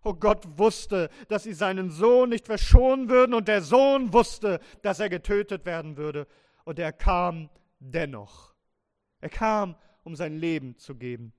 [0.05, 5.01] Oh Gott wusste, dass sie seinen Sohn nicht verschonen würden und der Sohn wusste, dass
[5.01, 6.27] er getötet werden würde.
[6.65, 8.55] Und er kam dennoch.
[9.21, 11.33] Er kam, um sein Leben zu geben.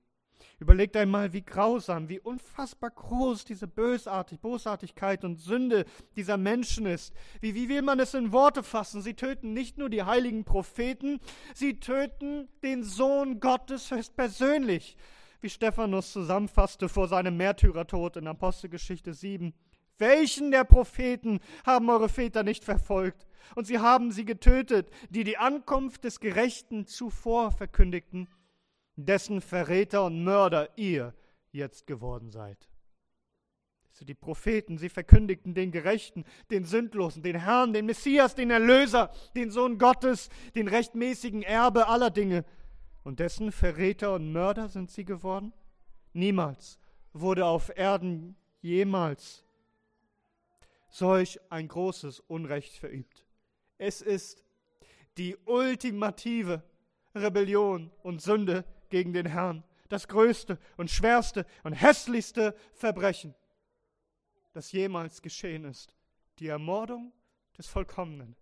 [0.58, 5.84] Überlegt einmal, wie grausam, wie unfassbar groß diese Bösartig, Bosartigkeit und Sünde
[6.16, 7.14] dieser Menschen ist.
[7.40, 9.02] Wie, wie will man es in Worte fassen?
[9.02, 11.20] Sie töten nicht nur die heiligen Propheten,
[11.54, 14.96] sie töten den Sohn Gottes höchstpersönlich.
[15.46, 19.54] Wie Stephanus zusammenfasste vor seinem Märtyrertod in Apostelgeschichte 7.
[19.96, 23.28] Welchen der Propheten haben eure Väter nicht verfolgt?
[23.54, 28.26] Und sie haben sie getötet, die die Ankunft des Gerechten zuvor verkündigten
[28.96, 31.14] dessen Verräter und Mörder ihr
[31.52, 32.68] jetzt geworden seid.
[34.00, 39.52] Die Propheten, sie verkündigten den Gerechten, den Sündlosen, den Herrn, den Messias, den Erlöser, den
[39.52, 42.44] Sohn Gottes, den rechtmäßigen Erbe aller Dinge.
[43.06, 45.52] Und dessen Verräter und Mörder sind sie geworden?
[46.12, 46.80] Niemals
[47.12, 49.44] wurde auf Erden jemals
[50.88, 53.24] solch ein großes Unrecht verübt.
[53.78, 54.42] Es ist
[55.18, 56.64] die ultimative
[57.14, 59.62] Rebellion und Sünde, gegen den Herrn.
[59.88, 63.36] Das größte und schwerste und hässlichste Verbrechen,
[64.52, 65.94] das jemals geschehen ist.
[66.40, 67.12] Die Ermordung
[67.56, 68.34] des Vollkommenen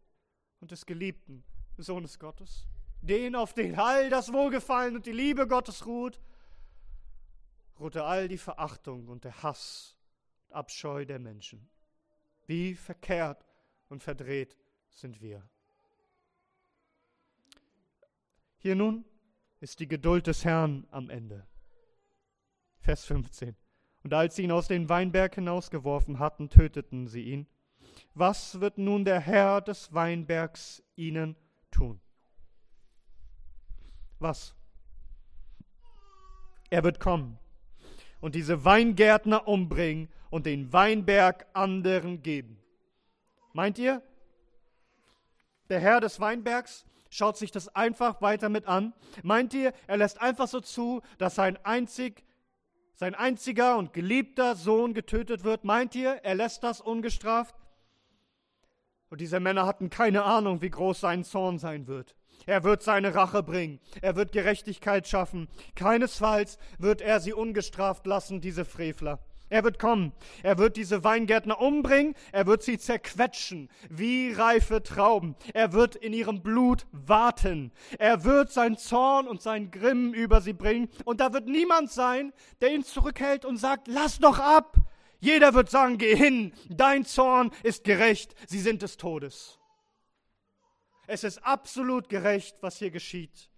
[0.60, 1.44] und des geliebten
[1.76, 2.66] Sohnes Gottes.
[3.04, 6.18] Den, auf den all das Wohlgefallen und die Liebe Gottes ruht,
[7.78, 9.94] ruhte all die Verachtung und der Hass
[10.48, 11.68] und Abscheu der Menschen.
[12.46, 13.44] Wie verkehrt
[13.90, 14.56] und verdreht
[14.88, 15.46] sind wir.
[18.56, 19.04] Hier nun
[19.60, 21.46] ist die Geduld des Herrn am Ende.
[22.78, 23.54] Vers 15.
[24.02, 27.46] Und als sie ihn aus dem Weinberg hinausgeworfen hatten, töteten sie ihn.
[28.14, 31.36] Was wird nun der Herr des Weinbergs ihnen
[31.70, 32.00] tun?
[34.24, 34.54] Was?
[36.70, 37.38] Er wird kommen
[38.22, 42.58] und diese Weingärtner umbringen und den Weinberg anderen geben.
[43.52, 44.00] Meint ihr,
[45.68, 48.94] der Herr des Weinbergs schaut sich das einfach weiter mit an.
[49.22, 52.24] Meint ihr, er lässt einfach so zu, dass sein einzig
[52.94, 55.64] sein einziger und geliebter Sohn getötet wird?
[55.64, 57.54] Meint ihr, er lässt das ungestraft?
[59.10, 62.16] Und diese Männer hatten keine Ahnung, wie groß sein Zorn sein wird.
[62.46, 63.80] Er wird seine Rache bringen.
[64.02, 65.48] Er wird Gerechtigkeit schaffen.
[65.74, 69.20] Keinesfalls wird er sie ungestraft lassen, diese Frevler.
[69.50, 70.12] Er wird kommen.
[70.42, 72.14] Er wird diese Weingärtner umbringen.
[72.32, 75.36] Er wird sie zerquetschen wie reife Trauben.
[75.52, 77.70] Er wird in ihrem Blut warten.
[77.98, 80.88] Er wird sein Zorn und sein Grimm über sie bringen.
[81.04, 84.76] Und da wird niemand sein, der ihn zurückhält und sagt, lass doch ab.
[85.20, 86.52] Jeder wird sagen, geh hin.
[86.68, 88.34] Dein Zorn ist gerecht.
[88.46, 89.58] Sie sind des Todes.
[91.06, 93.50] Es ist absolut gerecht, was hier geschieht.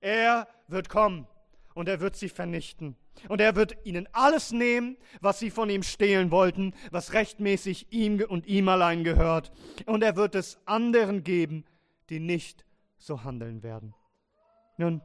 [0.00, 1.26] Er wird kommen
[1.74, 2.96] und er wird sie vernichten.
[3.28, 8.20] Und er wird ihnen alles nehmen, was sie von ihm stehlen wollten, was rechtmäßig ihm
[8.20, 9.52] und ihm allein gehört.
[9.86, 11.64] Und er wird es anderen geben,
[12.10, 12.64] die nicht
[12.98, 13.94] so handeln werden.
[14.76, 15.00] Nun,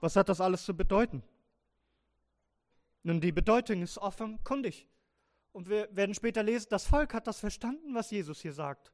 [0.00, 1.22] was hat das alles zu bedeuten?
[3.02, 4.88] Nun, die Bedeutung ist offenkundig.
[5.52, 8.92] Und wir werden später lesen, das Volk hat das verstanden, was Jesus hier sagt.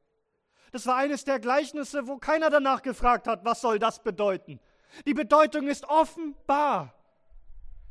[0.73, 4.59] Das war eines der Gleichnisse, wo keiner danach gefragt hat, was soll das bedeuten.
[5.05, 6.95] Die Bedeutung ist offenbar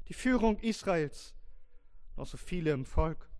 [0.09, 1.33] die Führung Israels,
[2.16, 3.31] auch so viele im Volk.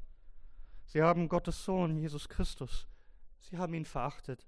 [0.87, 2.87] Sie haben Gottes Sohn, Jesus Christus.
[3.41, 4.47] Sie haben ihn verachtet.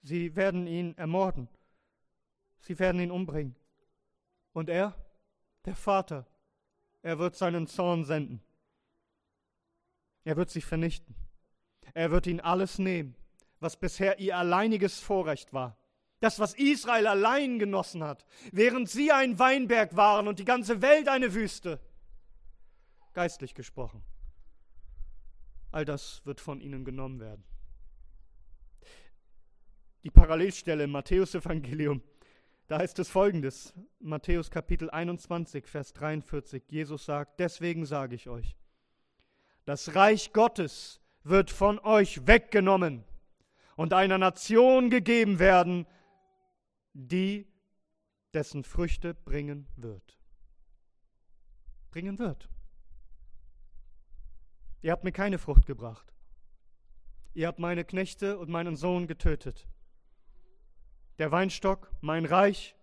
[0.00, 1.46] Sie werden ihn ermorden.
[2.60, 3.54] Sie werden ihn umbringen.
[4.54, 4.94] Und er,
[5.66, 6.26] der Vater,
[7.02, 8.40] er wird seinen Zorn senden.
[10.24, 11.14] Er wird sie vernichten.
[11.92, 13.14] Er wird ihnen alles nehmen,
[13.64, 15.76] was bisher ihr alleiniges Vorrecht war
[16.24, 21.06] das, was Israel allein genossen hat, während sie ein Weinberg waren und die ganze Welt
[21.06, 21.78] eine Wüste.
[23.12, 24.02] Geistlich gesprochen.
[25.70, 27.44] All das wird von ihnen genommen werden.
[30.02, 32.02] Die Parallelstelle im Matthäus-Evangelium,
[32.68, 36.62] da heißt es folgendes: Matthäus Kapitel 21, Vers 43.
[36.70, 38.56] Jesus sagt: Deswegen sage ich euch,
[39.66, 43.04] das Reich Gottes wird von euch weggenommen
[43.76, 45.86] und einer Nation gegeben werden,
[46.92, 47.46] die
[48.32, 50.18] dessen Früchte bringen wird.
[51.90, 52.48] Bringen wird.
[54.82, 56.12] Ihr habt mir keine Frucht gebracht.
[57.32, 59.66] Ihr habt meine Knechte und meinen Sohn getötet.
[61.18, 62.76] Der Weinstock, mein Reich,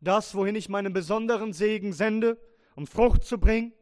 [0.00, 2.40] das, wohin ich meinen besonderen Segen sende,
[2.76, 3.72] um Frucht zu bringen,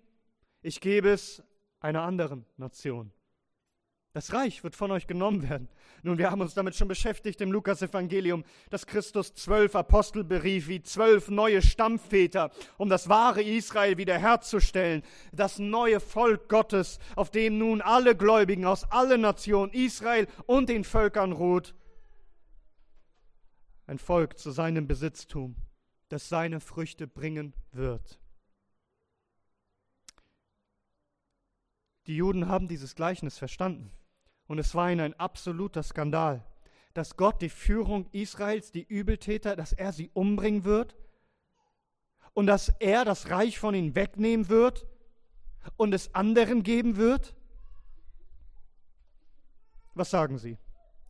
[0.63, 1.43] ich gebe es
[1.81, 3.13] einer anderen Nation.
[4.17, 5.69] Das Reich wird von euch genommen werden.
[6.03, 10.83] Nun, wir haben uns damit schon beschäftigt im Lukas-Evangelium, dass Christus zwölf Apostel berief, wie
[10.83, 15.03] zwölf neue Stammväter, um das wahre Israel wiederherzustellen.
[15.33, 20.85] Das neue Volk Gottes, auf dem nun alle Gläubigen aus allen Nationen, Israel und den
[20.85, 21.75] Völkern ruht.
[23.87, 25.57] Ein Volk zu seinem Besitztum,
[26.09, 28.19] das seine Früchte bringen wird.
[32.07, 33.93] Die Juden haben dieses Gleichnis verstanden.
[34.47, 36.45] Und es war ihnen ein absoluter Skandal,
[36.95, 40.97] dass Gott die Führung Israels, die Übeltäter, dass er sie umbringen wird
[42.33, 44.87] und dass er das Reich von ihnen wegnehmen wird
[45.77, 47.35] und es anderen geben wird.
[49.95, 50.59] Was sagen sie?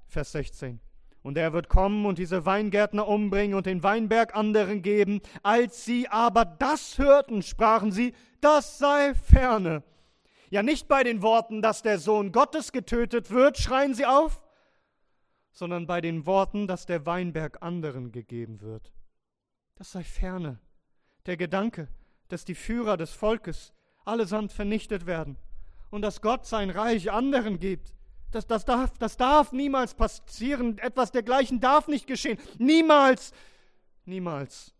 [0.07, 0.81] Vers 16.
[1.22, 5.20] Und er wird kommen und diese Weingärtner umbringen und den Weinberg anderen geben.
[5.42, 9.83] Als sie aber das hörten, sprachen sie, das sei ferne.
[10.57, 14.42] Ja, nicht bei den Worten, dass der Sohn Gottes getötet wird, schreien sie auf,
[15.53, 18.90] sondern bei den Worten, dass der Weinberg anderen gegeben wird.
[19.75, 20.59] Das sei ferne.
[21.27, 21.88] Der Gedanke,
[22.29, 23.75] dass die Führer des Volkes
[24.07, 25.37] allesamt vernichtet werden
[25.90, 27.92] und dass Gott sein Reich anderen gibt.
[28.31, 30.79] Das, das, darf, das darf niemals passieren.
[30.79, 32.38] Etwas dergleichen darf nicht geschehen.
[32.57, 33.35] Niemals.
[34.07, 34.73] Niemals.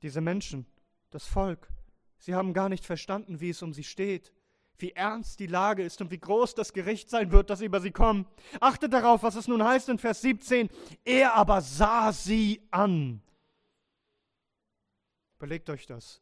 [0.00, 0.64] Diese Menschen,
[1.10, 1.72] das Volk,
[2.18, 4.32] Sie haben gar nicht verstanden, wie es um sie steht,
[4.78, 7.90] wie ernst die Lage ist und wie groß das Gericht sein wird, das über sie
[7.90, 8.28] kommt.
[8.60, 10.68] Achtet darauf, was es nun heißt in Vers 17.
[11.04, 13.22] Er aber sah sie an.
[15.38, 16.20] Überlegt euch das,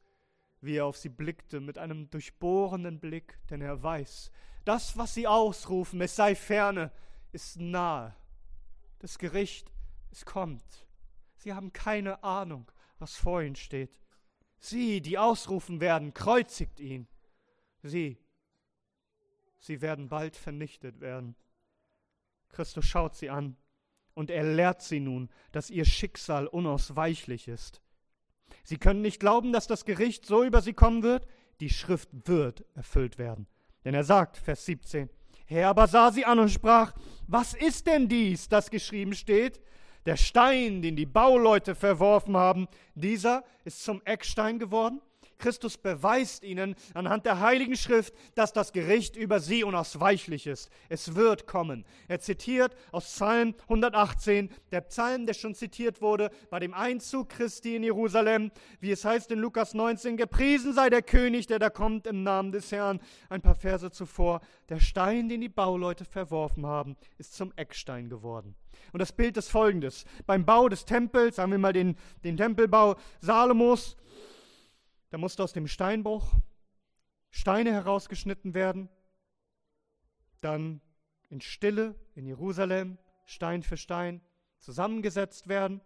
[0.60, 4.30] wie er auf sie blickte mit einem durchbohrenden Blick, denn er weiß,
[4.64, 6.90] das, was sie ausrufen, es sei ferne,
[7.32, 8.14] ist nahe.
[8.98, 9.70] Das Gericht,
[10.10, 10.86] es kommt.
[11.36, 14.00] Sie haben keine Ahnung, was vor ihnen steht.
[14.58, 17.06] Sie, die ausrufen werden, kreuzigt ihn.
[17.82, 18.18] Sie,
[19.58, 21.36] sie werden bald vernichtet werden.
[22.48, 23.56] Christus schaut sie an
[24.14, 27.82] und er lehrt sie nun, dass ihr Schicksal unausweichlich ist.
[28.64, 31.26] Sie können nicht glauben, dass das Gericht so über sie kommen wird.
[31.60, 33.46] Die Schrift wird erfüllt werden.
[33.84, 35.10] Denn er sagt, Vers 17,
[35.46, 36.92] Herr aber sah sie an und sprach,
[37.28, 39.60] was ist denn dies, das geschrieben steht?
[40.06, 45.00] Der Stein, den die Bauleute verworfen haben, dieser ist zum Eckstein geworden.
[45.38, 50.70] Christus beweist ihnen anhand der Heiligen Schrift, dass das Gericht über sie unausweichlich ist.
[50.88, 51.84] Es wird kommen.
[52.06, 57.74] Er zitiert aus Psalm 118, der Psalm, der schon zitiert wurde bei dem Einzug Christi
[57.74, 62.06] in Jerusalem, wie es heißt in Lukas 19, gepriesen sei der König, der da kommt
[62.06, 63.00] im Namen des Herrn.
[63.28, 68.54] Ein paar Verse zuvor, der Stein, den die Bauleute verworfen haben, ist zum Eckstein geworden.
[68.92, 70.04] Und das Bild ist folgendes.
[70.26, 73.96] Beim Bau des Tempels, sagen wir mal den, den Tempelbau Salomos,
[75.10, 76.32] da musste aus dem Steinbruch
[77.30, 78.88] Steine herausgeschnitten werden,
[80.40, 80.80] dann
[81.28, 84.20] in Stille in Jerusalem Stein für Stein
[84.58, 85.80] zusammengesetzt werden.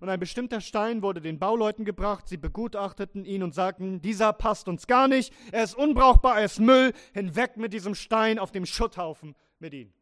[0.00, 4.68] Und ein bestimmter Stein wurde den Bauleuten gebracht, sie begutachteten ihn und sagten, dieser passt
[4.68, 8.66] uns gar nicht, er ist unbrauchbar, er ist Müll, hinweg mit diesem Stein auf dem
[8.66, 9.92] Schutthaufen mit ihm.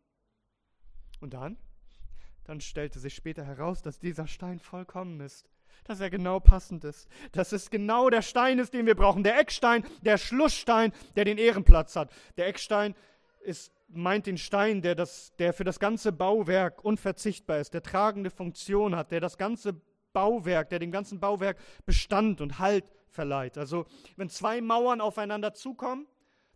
[1.20, 1.56] Und dann
[2.44, 5.46] dann stellte sich später heraus, dass dieser Stein vollkommen ist,
[5.84, 9.38] dass er genau passend ist, dass es genau der Stein ist, den wir brauchen, der
[9.38, 12.10] Eckstein, der Schlussstein, der den Ehrenplatz hat.
[12.36, 12.94] Der Eckstein
[13.40, 18.30] ist, meint den Stein, der, das, der für das ganze Bauwerk unverzichtbar ist, der tragende
[18.30, 19.80] Funktion hat, der das ganze
[20.12, 23.58] Bauwerk, der dem ganzen Bauwerk Bestand und Halt verleiht.
[23.58, 26.06] Also wenn zwei Mauern aufeinander zukommen,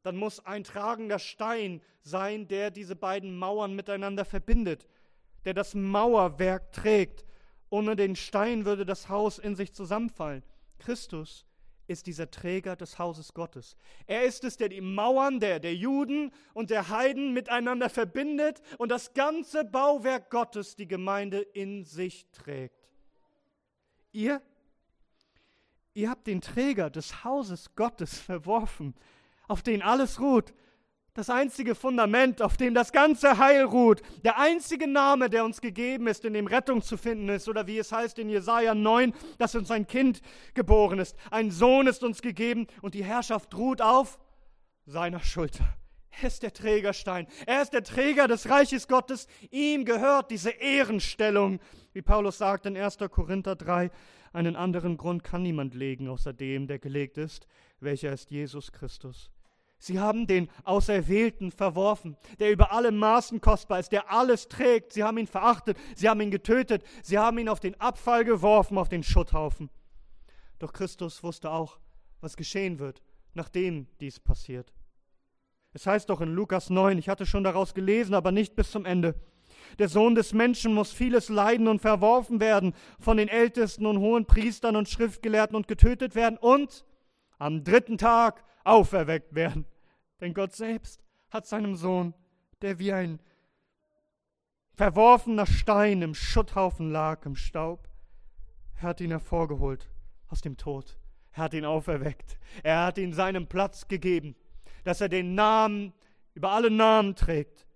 [0.03, 4.87] dann muss ein tragender Stein sein, der diese beiden Mauern miteinander verbindet
[5.49, 7.25] der das Mauerwerk trägt.
[7.71, 10.43] Ohne den Stein würde das Haus in sich zusammenfallen.
[10.79, 11.47] Christus
[11.87, 13.75] ist dieser Träger des Hauses Gottes.
[14.07, 18.91] Er ist es, der die Mauern der, der Juden und der Heiden miteinander verbindet und
[18.91, 22.87] das ganze Bauwerk Gottes, die Gemeinde, in sich trägt.
[24.13, 24.43] Ihr,
[25.95, 28.95] ihr habt den Träger des Hauses Gottes verworfen,
[29.47, 30.53] auf den alles ruht,
[31.19, 36.07] das einzige Fundament, auf dem das ganze Heil ruht, der einzige Name, der uns gegeben
[36.07, 39.57] ist, in dem Rettung zu finden ist, oder wie es heißt in Jesaja 9, dass
[39.57, 40.21] uns ein Kind
[40.55, 44.21] geboren ist, ein Sohn ist uns gegeben und die Herrschaft ruht auf
[44.87, 45.65] seiner Schulter.
[46.23, 51.59] Er ist der Trägerstein, er ist der Träger des Reiches Gottes, ihm gehört diese Ehrenstellung,
[51.95, 52.97] wie Paulus sagt in 1.
[53.11, 53.91] Korinther 3,
[54.33, 57.49] einen anderen Grund kann niemand legen, außer dem, der gelegt ist,
[57.81, 59.33] welcher ist Jesus Christus.
[59.79, 64.93] Sie haben den Auserwählten verworfen, der über alle Maßen kostbar ist, der alles trägt.
[64.93, 68.77] Sie haben ihn verachtet, sie haben ihn getötet, sie haben ihn auf den Abfall geworfen,
[68.77, 69.71] auf den Schutthaufen.
[70.59, 71.79] Doch Christus wusste auch,
[72.21, 73.03] was geschehen wird,
[73.35, 74.73] nachdem dies passiert.
[75.73, 78.85] Es heißt doch in Lukas 9, ich hatte schon daraus gelesen, aber nicht bis zum
[78.85, 79.15] Ende.
[79.79, 84.27] Der Sohn des Menschen muss vieles leiden und verworfen werden, von den Ältesten und hohen
[84.27, 86.85] Priestern und Schriftgelehrten und getötet werden und
[87.39, 89.67] am dritten Tag auferweckt werden.
[90.21, 92.15] Denn Gott selbst hat seinem Sohn,
[92.63, 93.21] der wie ein
[94.75, 97.89] verworfener Stein im Schutthaufen lag, im Staub,
[98.77, 99.91] er hat ihn hervorgeholt
[100.29, 100.99] aus dem Tod.
[101.33, 102.39] Er hat ihn auferweckt.
[102.63, 104.37] Er hat ihm seinen Platz gegeben,
[104.85, 105.93] dass er den Namen
[106.35, 107.69] über alle Namen trägt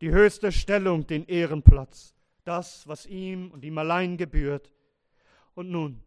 [0.00, 2.14] die höchste Stellung, den Ehrenplatz,
[2.44, 4.72] das, was ihm und ihm allein gebührt.
[5.54, 6.02] Und nun,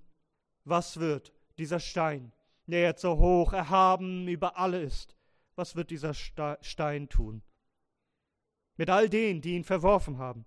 [0.65, 2.31] was wird dieser Stein,
[2.71, 5.15] der jetzt so hoch erhaben über alle ist,
[5.55, 7.43] was wird dieser Stein tun?
[8.77, 10.45] Mit all denen, die ihn verworfen haben,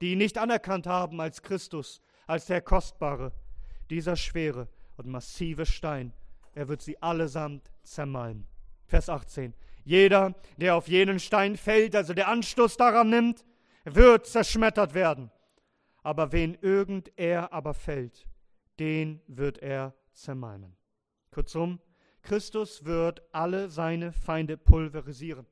[0.00, 3.32] die ihn nicht anerkannt haben als Christus, als der Kostbare,
[3.90, 6.12] dieser schwere und massive Stein,
[6.54, 8.46] er wird sie allesamt zermalmen.
[8.86, 9.54] Vers 18.
[9.84, 13.44] Jeder, der auf jenen Stein fällt, also der Anstoß daran nimmt,
[13.84, 15.30] wird zerschmettert werden.
[16.02, 18.26] Aber wen irgend er aber fällt,
[18.78, 20.76] den wird er zermalmen.
[21.32, 21.80] Kurzum,
[22.22, 25.46] Christus wird alle seine Feinde pulverisieren.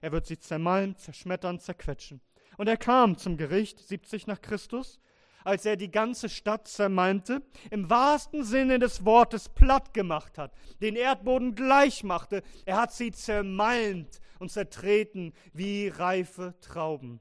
[0.00, 2.22] Er wird sie zermalmen, zerschmettern, zerquetschen.
[2.56, 5.00] Und er kam zum Gericht 70 nach Christus
[5.44, 10.96] als er die ganze Stadt zermalmte, im wahrsten Sinne des Wortes platt gemacht hat, den
[10.96, 12.42] Erdboden gleich machte.
[12.64, 17.20] Er hat sie zermalmt und zertreten wie reife Trauben.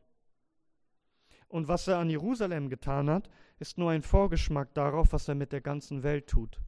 [1.49, 5.51] Und was er an Jerusalem getan hat, ist nur ein Vorgeschmack darauf, was er mit
[5.51, 6.59] der ganzen Welt tut,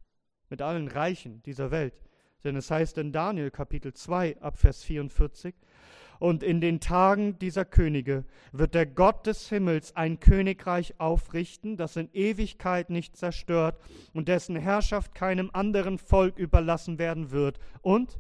[0.49, 1.93] mit allen Reichen dieser Welt.
[2.43, 5.55] Denn es heißt in Daniel Kapitel 2 ab Vers 44,
[6.19, 11.95] und in den Tagen dieser Könige wird der Gott des Himmels ein Königreich aufrichten, das
[11.95, 13.79] in Ewigkeit nicht zerstört
[14.13, 17.59] und dessen Herrschaft keinem anderen Volk überlassen werden wird.
[17.81, 18.19] Und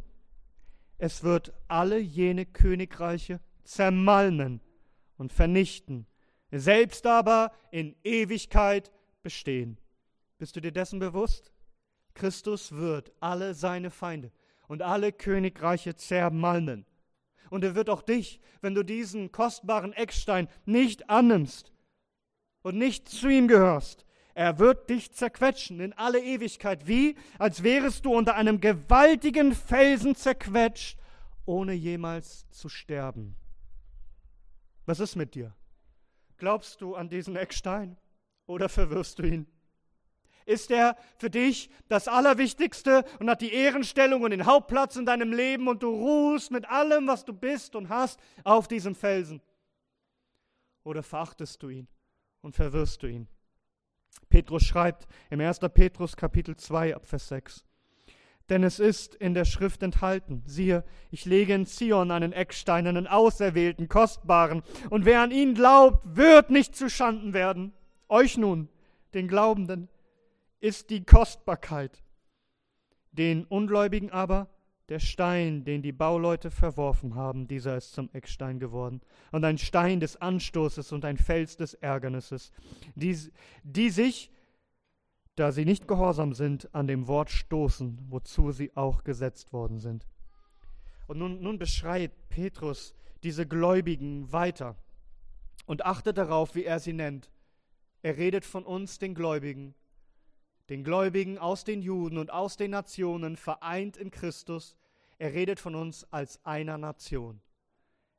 [0.97, 4.61] es wird alle jene Königreiche zermalmen
[5.17, 6.05] und vernichten,
[6.51, 8.91] selbst aber in Ewigkeit
[9.23, 9.77] bestehen.
[10.37, 11.51] Bist du dir dessen bewusst?
[12.15, 14.31] Christus wird alle seine Feinde
[14.67, 16.87] und alle Königreiche zermalmen
[17.49, 21.71] und er wird auch dich, wenn du diesen kostbaren Eckstein nicht annimmst
[22.63, 28.05] und nicht zu ihm gehörst, er wird dich zerquetschen in alle Ewigkeit, wie als wärest
[28.05, 30.99] du unter einem gewaltigen Felsen zerquetscht,
[31.45, 33.37] ohne jemals zu sterben.
[34.85, 35.55] Was ist mit dir?
[36.37, 37.95] Glaubst du an diesen Eckstein
[38.45, 39.47] oder verwirrst du ihn?
[40.45, 45.33] Ist er für dich das Allerwichtigste und hat die Ehrenstellung und den Hauptplatz in deinem
[45.33, 49.41] Leben und du ruhst mit allem, was du bist und hast, auf diesem Felsen?
[50.83, 51.87] Oder verachtest du ihn
[52.41, 53.27] und verwirrst du ihn?
[54.29, 55.59] Petrus schreibt im 1.
[55.73, 57.65] Petrus Kapitel 2 ab Vers 6.
[58.49, 63.07] Denn es ist in der Schrift enthalten, siehe, ich lege in Zion einen Eckstein, einen
[63.07, 67.73] auserwählten, kostbaren, und wer an ihn glaubt, wird nicht zu Schanden werden.
[68.07, 68.69] Euch nun,
[69.15, 69.89] den Glaubenden,
[70.65, 72.03] ist die Kostbarkeit.
[73.11, 74.49] Den Ungläubigen aber
[74.89, 79.01] der Stein, den die Bauleute verworfen haben, dieser ist zum Eckstein geworden.
[79.31, 82.51] Und ein Stein des Anstoßes und ein Fels des Ärgernisses,
[82.95, 83.15] die,
[83.63, 84.31] die sich,
[85.35, 90.07] da sie nicht gehorsam sind, an dem Wort stoßen, wozu sie auch gesetzt worden sind.
[91.07, 94.75] Und nun, nun beschreibt Petrus diese Gläubigen weiter
[95.67, 97.29] und achtet darauf, wie er sie nennt.
[98.01, 99.75] Er redet von uns, den Gläubigen,
[100.69, 104.75] den Gläubigen aus den Juden und aus den Nationen, vereint in Christus.
[105.17, 107.41] Er redet von uns als einer Nation.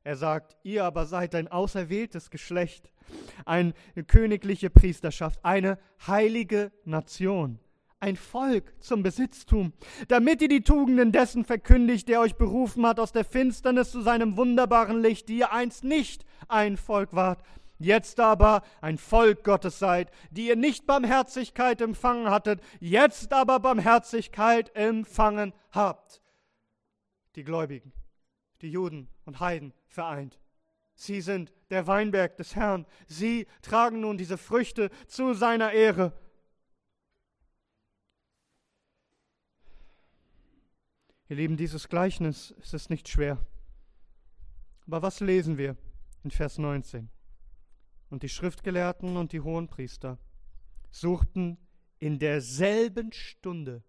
[0.04, 2.92] Er sagt, ihr aber seid ein auserwähltes Geschlecht,
[3.44, 3.74] eine
[4.06, 7.58] königliche Priesterschaft, eine heilige Nation,
[7.98, 9.72] ein Volk zum Besitztum,
[10.06, 14.36] damit ihr die Tugenden dessen verkündigt, der euch berufen hat aus der Finsternis zu seinem
[14.36, 17.42] wunderbaren Licht, die ihr einst nicht ein Volk wart,
[17.78, 24.74] jetzt aber ein Volk Gottes seid, die ihr nicht Barmherzigkeit empfangen hattet, jetzt aber Barmherzigkeit
[24.74, 26.22] empfangen habt.
[27.34, 27.92] Die Gläubigen,
[28.62, 30.38] die Juden und Heiden vereint.
[30.94, 32.86] Sie sind der Weinberg des Herrn.
[33.06, 36.12] Sie tragen nun diese Früchte zu seiner Ehre.
[41.28, 43.44] Ihr Lieben, dieses Gleichnis es ist nicht schwer.
[44.86, 45.76] Aber was lesen wir
[46.22, 47.10] in Vers 19?
[48.10, 50.18] Und die Schriftgelehrten und die Hohenpriester
[50.90, 51.58] suchten
[51.98, 53.82] in derselben Stunde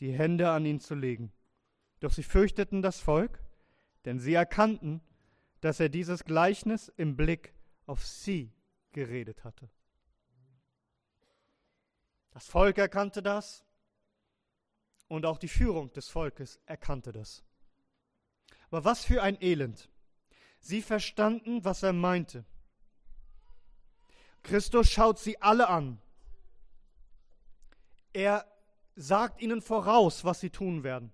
[0.00, 1.32] die Hände an ihn zu legen.
[2.00, 3.42] Doch sie fürchteten das Volk,
[4.04, 5.00] denn sie erkannten,
[5.60, 7.54] dass er dieses Gleichnis im Blick
[7.86, 8.52] auf sie
[8.92, 9.68] geredet hatte.
[12.30, 13.64] Das Volk erkannte das
[15.08, 17.44] und auch die Führung des Volkes erkannte das.
[18.66, 19.90] Aber was für ein Elend.
[20.60, 22.44] Sie verstanden, was er meinte.
[24.42, 26.00] Christus schaut sie alle an.
[28.12, 28.46] Er
[28.96, 31.12] sagt ihnen voraus, was sie tun werden.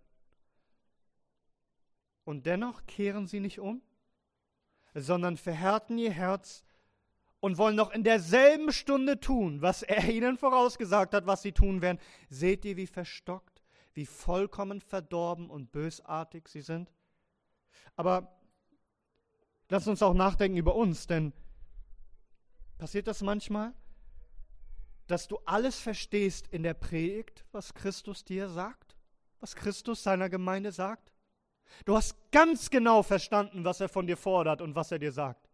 [2.24, 3.82] Und dennoch kehren sie nicht um,
[4.94, 6.64] sondern verhärten ihr Herz
[7.40, 11.82] und wollen noch in derselben Stunde tun, was er ihnen vorausgesagt hat, was sie tun
[11.82, 12.00] werden.
[12.28, 13.62] Seht ihr, wie verstockt,
[13.94, 16.92] wie vollkommen verdorben und bösartig sie sind?
[17.94, 18.36] Aber
[19.68, 21.32] lasst uns auch nachdenken über uns, denn
[22.78, 23.72] passiert das manchmal,
[25.06, 28.96] dass du alles verstehst in der Predigt, was Christus dir sagt,
[29.40, 31.12] was Christus seiner Gemeinde sagt?
[31.84, 35.48] Du hast ganz genau verstanden, was er von dir fordert und was er dir sagt.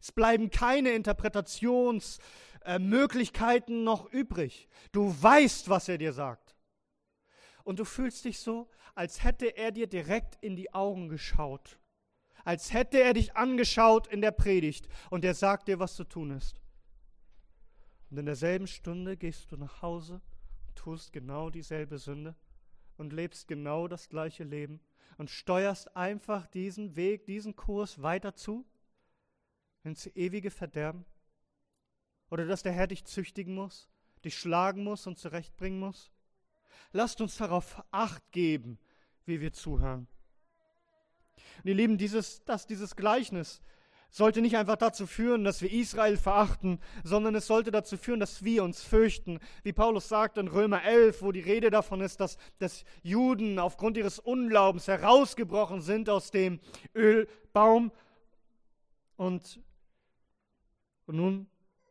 [0.00, 4.68] Es bleiben keine Interpretationsmöglichkeiten noch übrig.
[4.92, 6.56] Du weißt, was er dir sagt.
[7.62, 11.78] Und du fühlst dich so, als hätte er dir direkt in die Augen geschaut.
[12.44, 16.30] Als hätte er dich angeschaut in der Predigt und er sagt dir, was zu tun
[16.30, 16.60] ist.
[18.10, 20.20] Und in derselben Stunde gehst du nach Hause
[20.68, 22.36] und tust genau dieselbe Sünde
[22.96, 24.80] und lebst genau das gleiche Leben
[25.18, 28.64] und steuerst einfach diesen Weg, diesen Kurs weiter zu
[29.82, 31.04] ins ewige Verderben?
[32.30, 33.88] Oder dass der Herr dich züchtigen muss,
[34.24, 36.10] dich schlagen muss und zurechtbringen muss?
[36.92, 38.78] Lasst uns darauf acht geben,
[39.24, 40.08] wie wir zuhören.
[41.58, 43.60] Und ihr Lieben, dieses, dass dieses Gleichnis
[44.16, 48.42] sollte nicht einfach dazu führen, dass wir Israel verachten, sondern es sollte dazu führen, dass
[48.42, 49.40] wir uns fürchten.
[49.62, 53.98] Wie Paulus sagt in Römer 11, wo die Rede davon ist, dass, dass Juden aufgrund
[53.98, 56.60] ihres Unglaubens herausgebrochen sind aus dem
[56.94, 57.92] Ölbaum.
[59.16, 59.60] Und,
[61.04, 61.46] und nun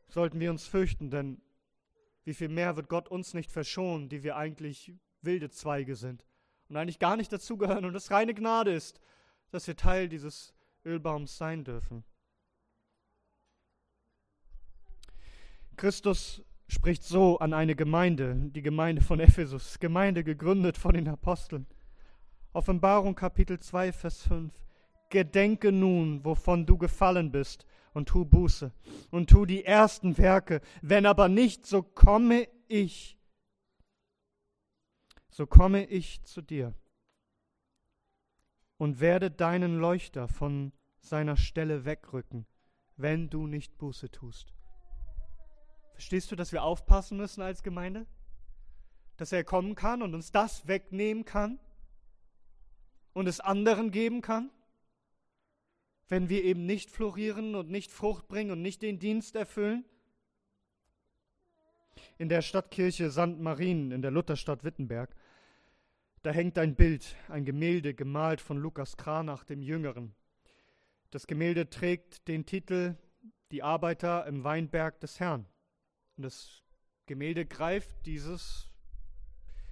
[0.07, 1.39] sollten wir uns fürchten, denn
[2.23, 6.25] wie viel mehr wird Gott uns nicht verschonen, die wir eigentlich wilde Zweige sind
[6.69, 8.99] und eigentlich gar nicht dazugehören und es reine Gnade ist,
[9.51, 12.03] dass wir Teil dieses Ölbaums sein dürfen.
[15.75, 21.67] Christus spricht so an eine Gemeinde, die Gemeinde von Ephesus, Gemeinde gegründet von den Aposteln.
[22.53, 24.53] Offenbarung Kapitel 2, Vers 5.
[25.09, 27.65] Gedenke nun, wovon du gefallen bist,
[27.95, 28.71] und tu Buße
[29.09, 30.61] und tu die ersten Werke.
[30.81, 33.17] Wenn aber nicht, so komme ich,
[35.29, 36.73] so komme ich zu dir
[38.77, 42.45] und werde deinen Leuchter von seiner Stelle wegrücken,
[42.97, 44.53] wenn du nicht Buße tust.
[45.95, 48.05] Verstehst du, dass wir aufpassen müssen als Gemeinde?
[49.17, 51.59] Dass er kommen kann und uns das wegnehmen kann
[53.13, 54.51] und es anderen geben kann?
[56.07, 59.83] Wenn wir eben nicht florieren und nicht Frucht bringen und nicht den Dienst erfüllen?
[62.17, 63.39] In der Stadtkirche St.
[63.39, 65.15] Marien in der Lutherstadt Wittenberg
[66.25, 70.15] da hängt ein Bild, ein Gemälde gemalt von Lukas Kranach dem Jüngeren.
[71.11, 72.95] Das Gemälde trägt den Titel
[73.51, 75.45] Die Arbeiter im Weinberg des Herrn.
[76.17, 76.63] Und das
[77.05, 78.71] Gemälde greift dieses,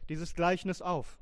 [0.10, 1.18] dieses Gleichnis auf.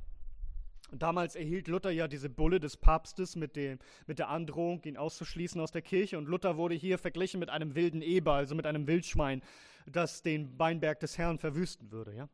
[0.92, 4.98] Und damals erhielt Luther ja diese Bulle des Papstes mit, dem, mit der Androhung, ihn
[4.98, 6.18] auszuschließen aus der Kirche.
[6.18, 9.42] Und Luther wurde hier verglichen mit einem wilden Eber, also mit einem Wildschwein,
[9.86, 12.14] das den Weinberg des Herrn verwüsten würde.
[12.14, 12.30] Ja?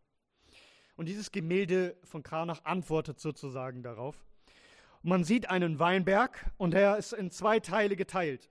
[0.96, 4.26] Und dieses Gemälde von Kranach antwortet sozusagen darauf.
[5.04, 8.50] Man sieht einen Weinberg und er ist in zwei Teile geteilt.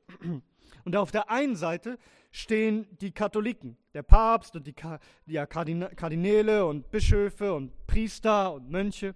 [0.85, 1.99] Und auf der einen Seite
[2.31, 9.15] stehen die Katholiken, der Papst und die, Kardinäle und Bischöfe und Priester und Mönche.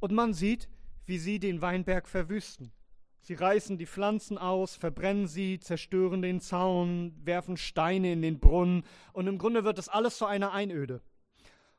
[0.00, 0.68] Und man sieht,
[1.06, 2.72] wie sie den Weinberg verwüsten.
[3.20, 8.84] Sie reißen die Pflanzen aus, verbrennen sie, zerstören den Zaun, werfen Steine in den Brunnen
[9.12, 11.00] und im Grunde wird das alles zu einer Einöde.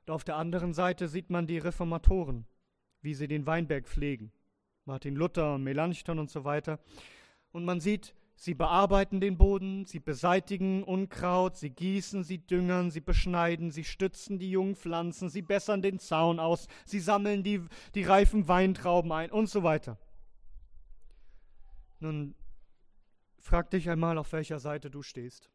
[0.05, 2.45] Und auf der anderen Seite sieht man die Reformatoren,
[3.01, 4.33] wie sie den Weinberg pflegen.
[4.83, 6.79] Martin Luther, Melanchthon und so weiter.
[7.51, 13.01] Und man sieht, sie bearbeiten den Boden, sie beseitigen Unkraut, sie gießen, sie düngern, sie
[13.01, 17.65] beschneiden, sie stützen die jungen Pflanzen, sie bessern den Zaun aus, sie sammeln die,
[17.95, 19.97] die reifen Weintrauben ein und so weiter.
[21.99, 22.35] Nun,
[23.39, 25.49] frag dich einmal, auf welcher Seite du stehst.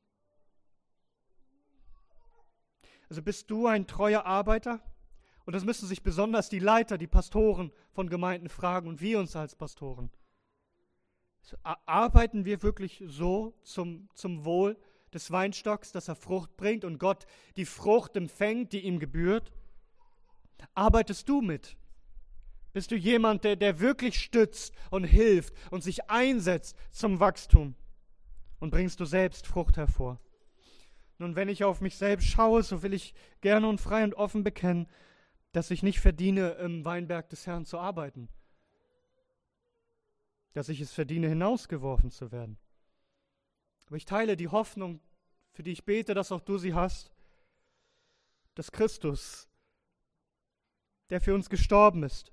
[3.09, 4.81] Also bist du ein treuer Arbeiter?
[5.45, 9.37] Und das müssen sich besonders die Leiter, die Pastoren von Gemeinden fragen und wir uns
[9.37, 10.11] als Pastoren.
[11.63, 14.77] Arbeiten wir wirklich so zum, zum Wohl
[15.13, 17.27] des Weinstocks, dass er Frucht bringt und Gott
[17.57, 19.53] die Frucht empfängt, die ihm gebührt?
[20.75, 21.77] Arbeitest du mit?
[22.73, 27.75] Bist du jemand, der, der wirklich stützt und hilft und sich einsetzt zum Wachstum?
[28.61, 30.21] Und bringst du selbst Frucht hervor?
[31.19, 34.43] Nun, wenn ich auf mich selbst schaue, so will ich gerne und frei und offen
[34.43, 34.87] bekennen,
[35.53, 38.29] dass ich nicht verdiene, im Weinberg des Herrn zu arbeiten.
[40.53, 42.59] Dass ich es verdiene, hinausgeworfen zu werden.
[43.87, 45.01] Aber ich teile die Hoffnung,
[45.53, 47.13] für die ich bete, dass auch du sie hast,
[48.55, 49.49] dass Christus,
[51.11, 52.33] der für uns gestorben ist,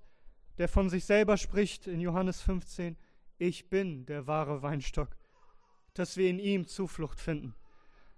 [0.58, 2.98] der von sich selber spricht in Johannes 15,
[3.38, 5.16] ich bin der wahre Weinstock,
[5.94, 7.56] dass wir in ihm Zuflucht finden.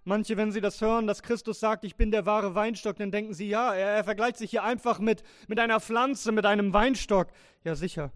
[0.03, 3.35] Manche, wenn sie das hören, dass Christus sagt, ich bin der wahre Weinstock, dann denken
[3.35, 7.27] sie, ja, er, er vergleicht sich hier einfach mit, mit einer Pflanze, mit einem Weinstock.
[7.63, 8.11] Ja, sicher.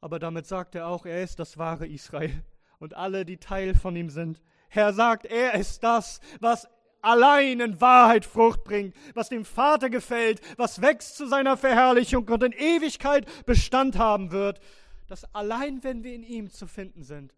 [0.00, 2.42] Aber damit sagt er auch, er ist das wahre Israel
[2.78, 4.40] und alle, die Teil von ihm sind.
[4.70, 6.68] Er sagt, er ist das, was
[7.02, 12.42] allein in Wahrheit Frucht bringt, was dem Vater gefällt, was wächst zu seiner Verherrlichung und
[12.42, 14.60] in Ewigkeit Bestand haben wird,
[15.06, 17.34] dass allein wenn wir in ihm zu finden sind,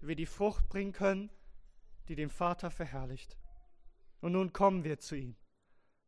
[0.00, 1.30] wir die Frucht bringen können,
[2.08, 3.36] die den Vater verherrlicht.
[4.20, 5.36] Und nun kommen wir zu ihm,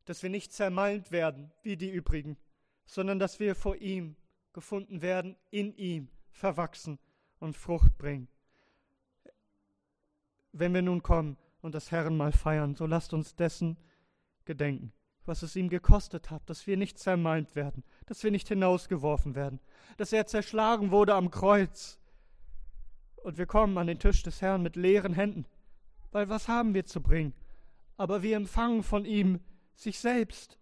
[0.04, 2.36] dass wir nicht zermalmt werden wie die übrigen,
[2.86, 4.16] sondern dass wir vor ihm
[4.58, 6.98] gefunden werden, in ihm verwachsen
[7.38, 8.26] und Frucht bringen.
[10.50, 13.76] Wenn wir nun kommen und das Herrenmal feiern, so lasst uns dessen
[14.46, 14.92] gedenken,
[15.26, 19.60] was es ihm gekostet hat, dass wir nicht zermalmt werden, dass wir nicht hinausgeworfen werden,
[19.96, 22.00] dass er zerschlagen wurde am Kreuz.
[23.14, 25.46] Und wir kommen an den Tisch des Herrn mit leeren Händen,
[26.10, 27.32] weil was haben wir zu bringen?
[27.96, 29.38] Aber wir empfangen von ihm
[29.76, 30.58] sich selbst,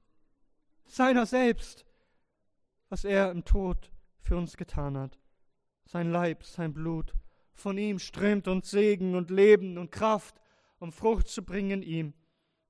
[0.85, 1.87] seiner selbst,
[2.89, 5.19] was er im Tod für uns getan hat.
[5.85, 7.15] Sein Leib, sein Blut,
[7.55, 10.41] von ihm strömt uns Segen und Leben und Kraft,
[10.79, 12.13] um Frucht zu bringen ihm,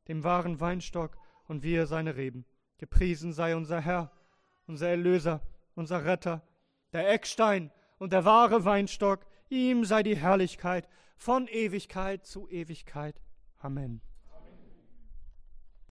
[0.08, 1.16] dem wahren Weinstock,
[1.48, 2.44] und wir seine Reben.
[2.78, 4.10] Gepriesen sei unser Herr,
[4.66, 5.42] unser Erlöser,
[5.74, 6.42] unser Retter,
[6.92, 13.20] der Eckstein und der wahre Weinstock, ihm sei die Herrlichkeit von Ewigkeit zu Ewigkeit.
[13.58, 14.00] Amen.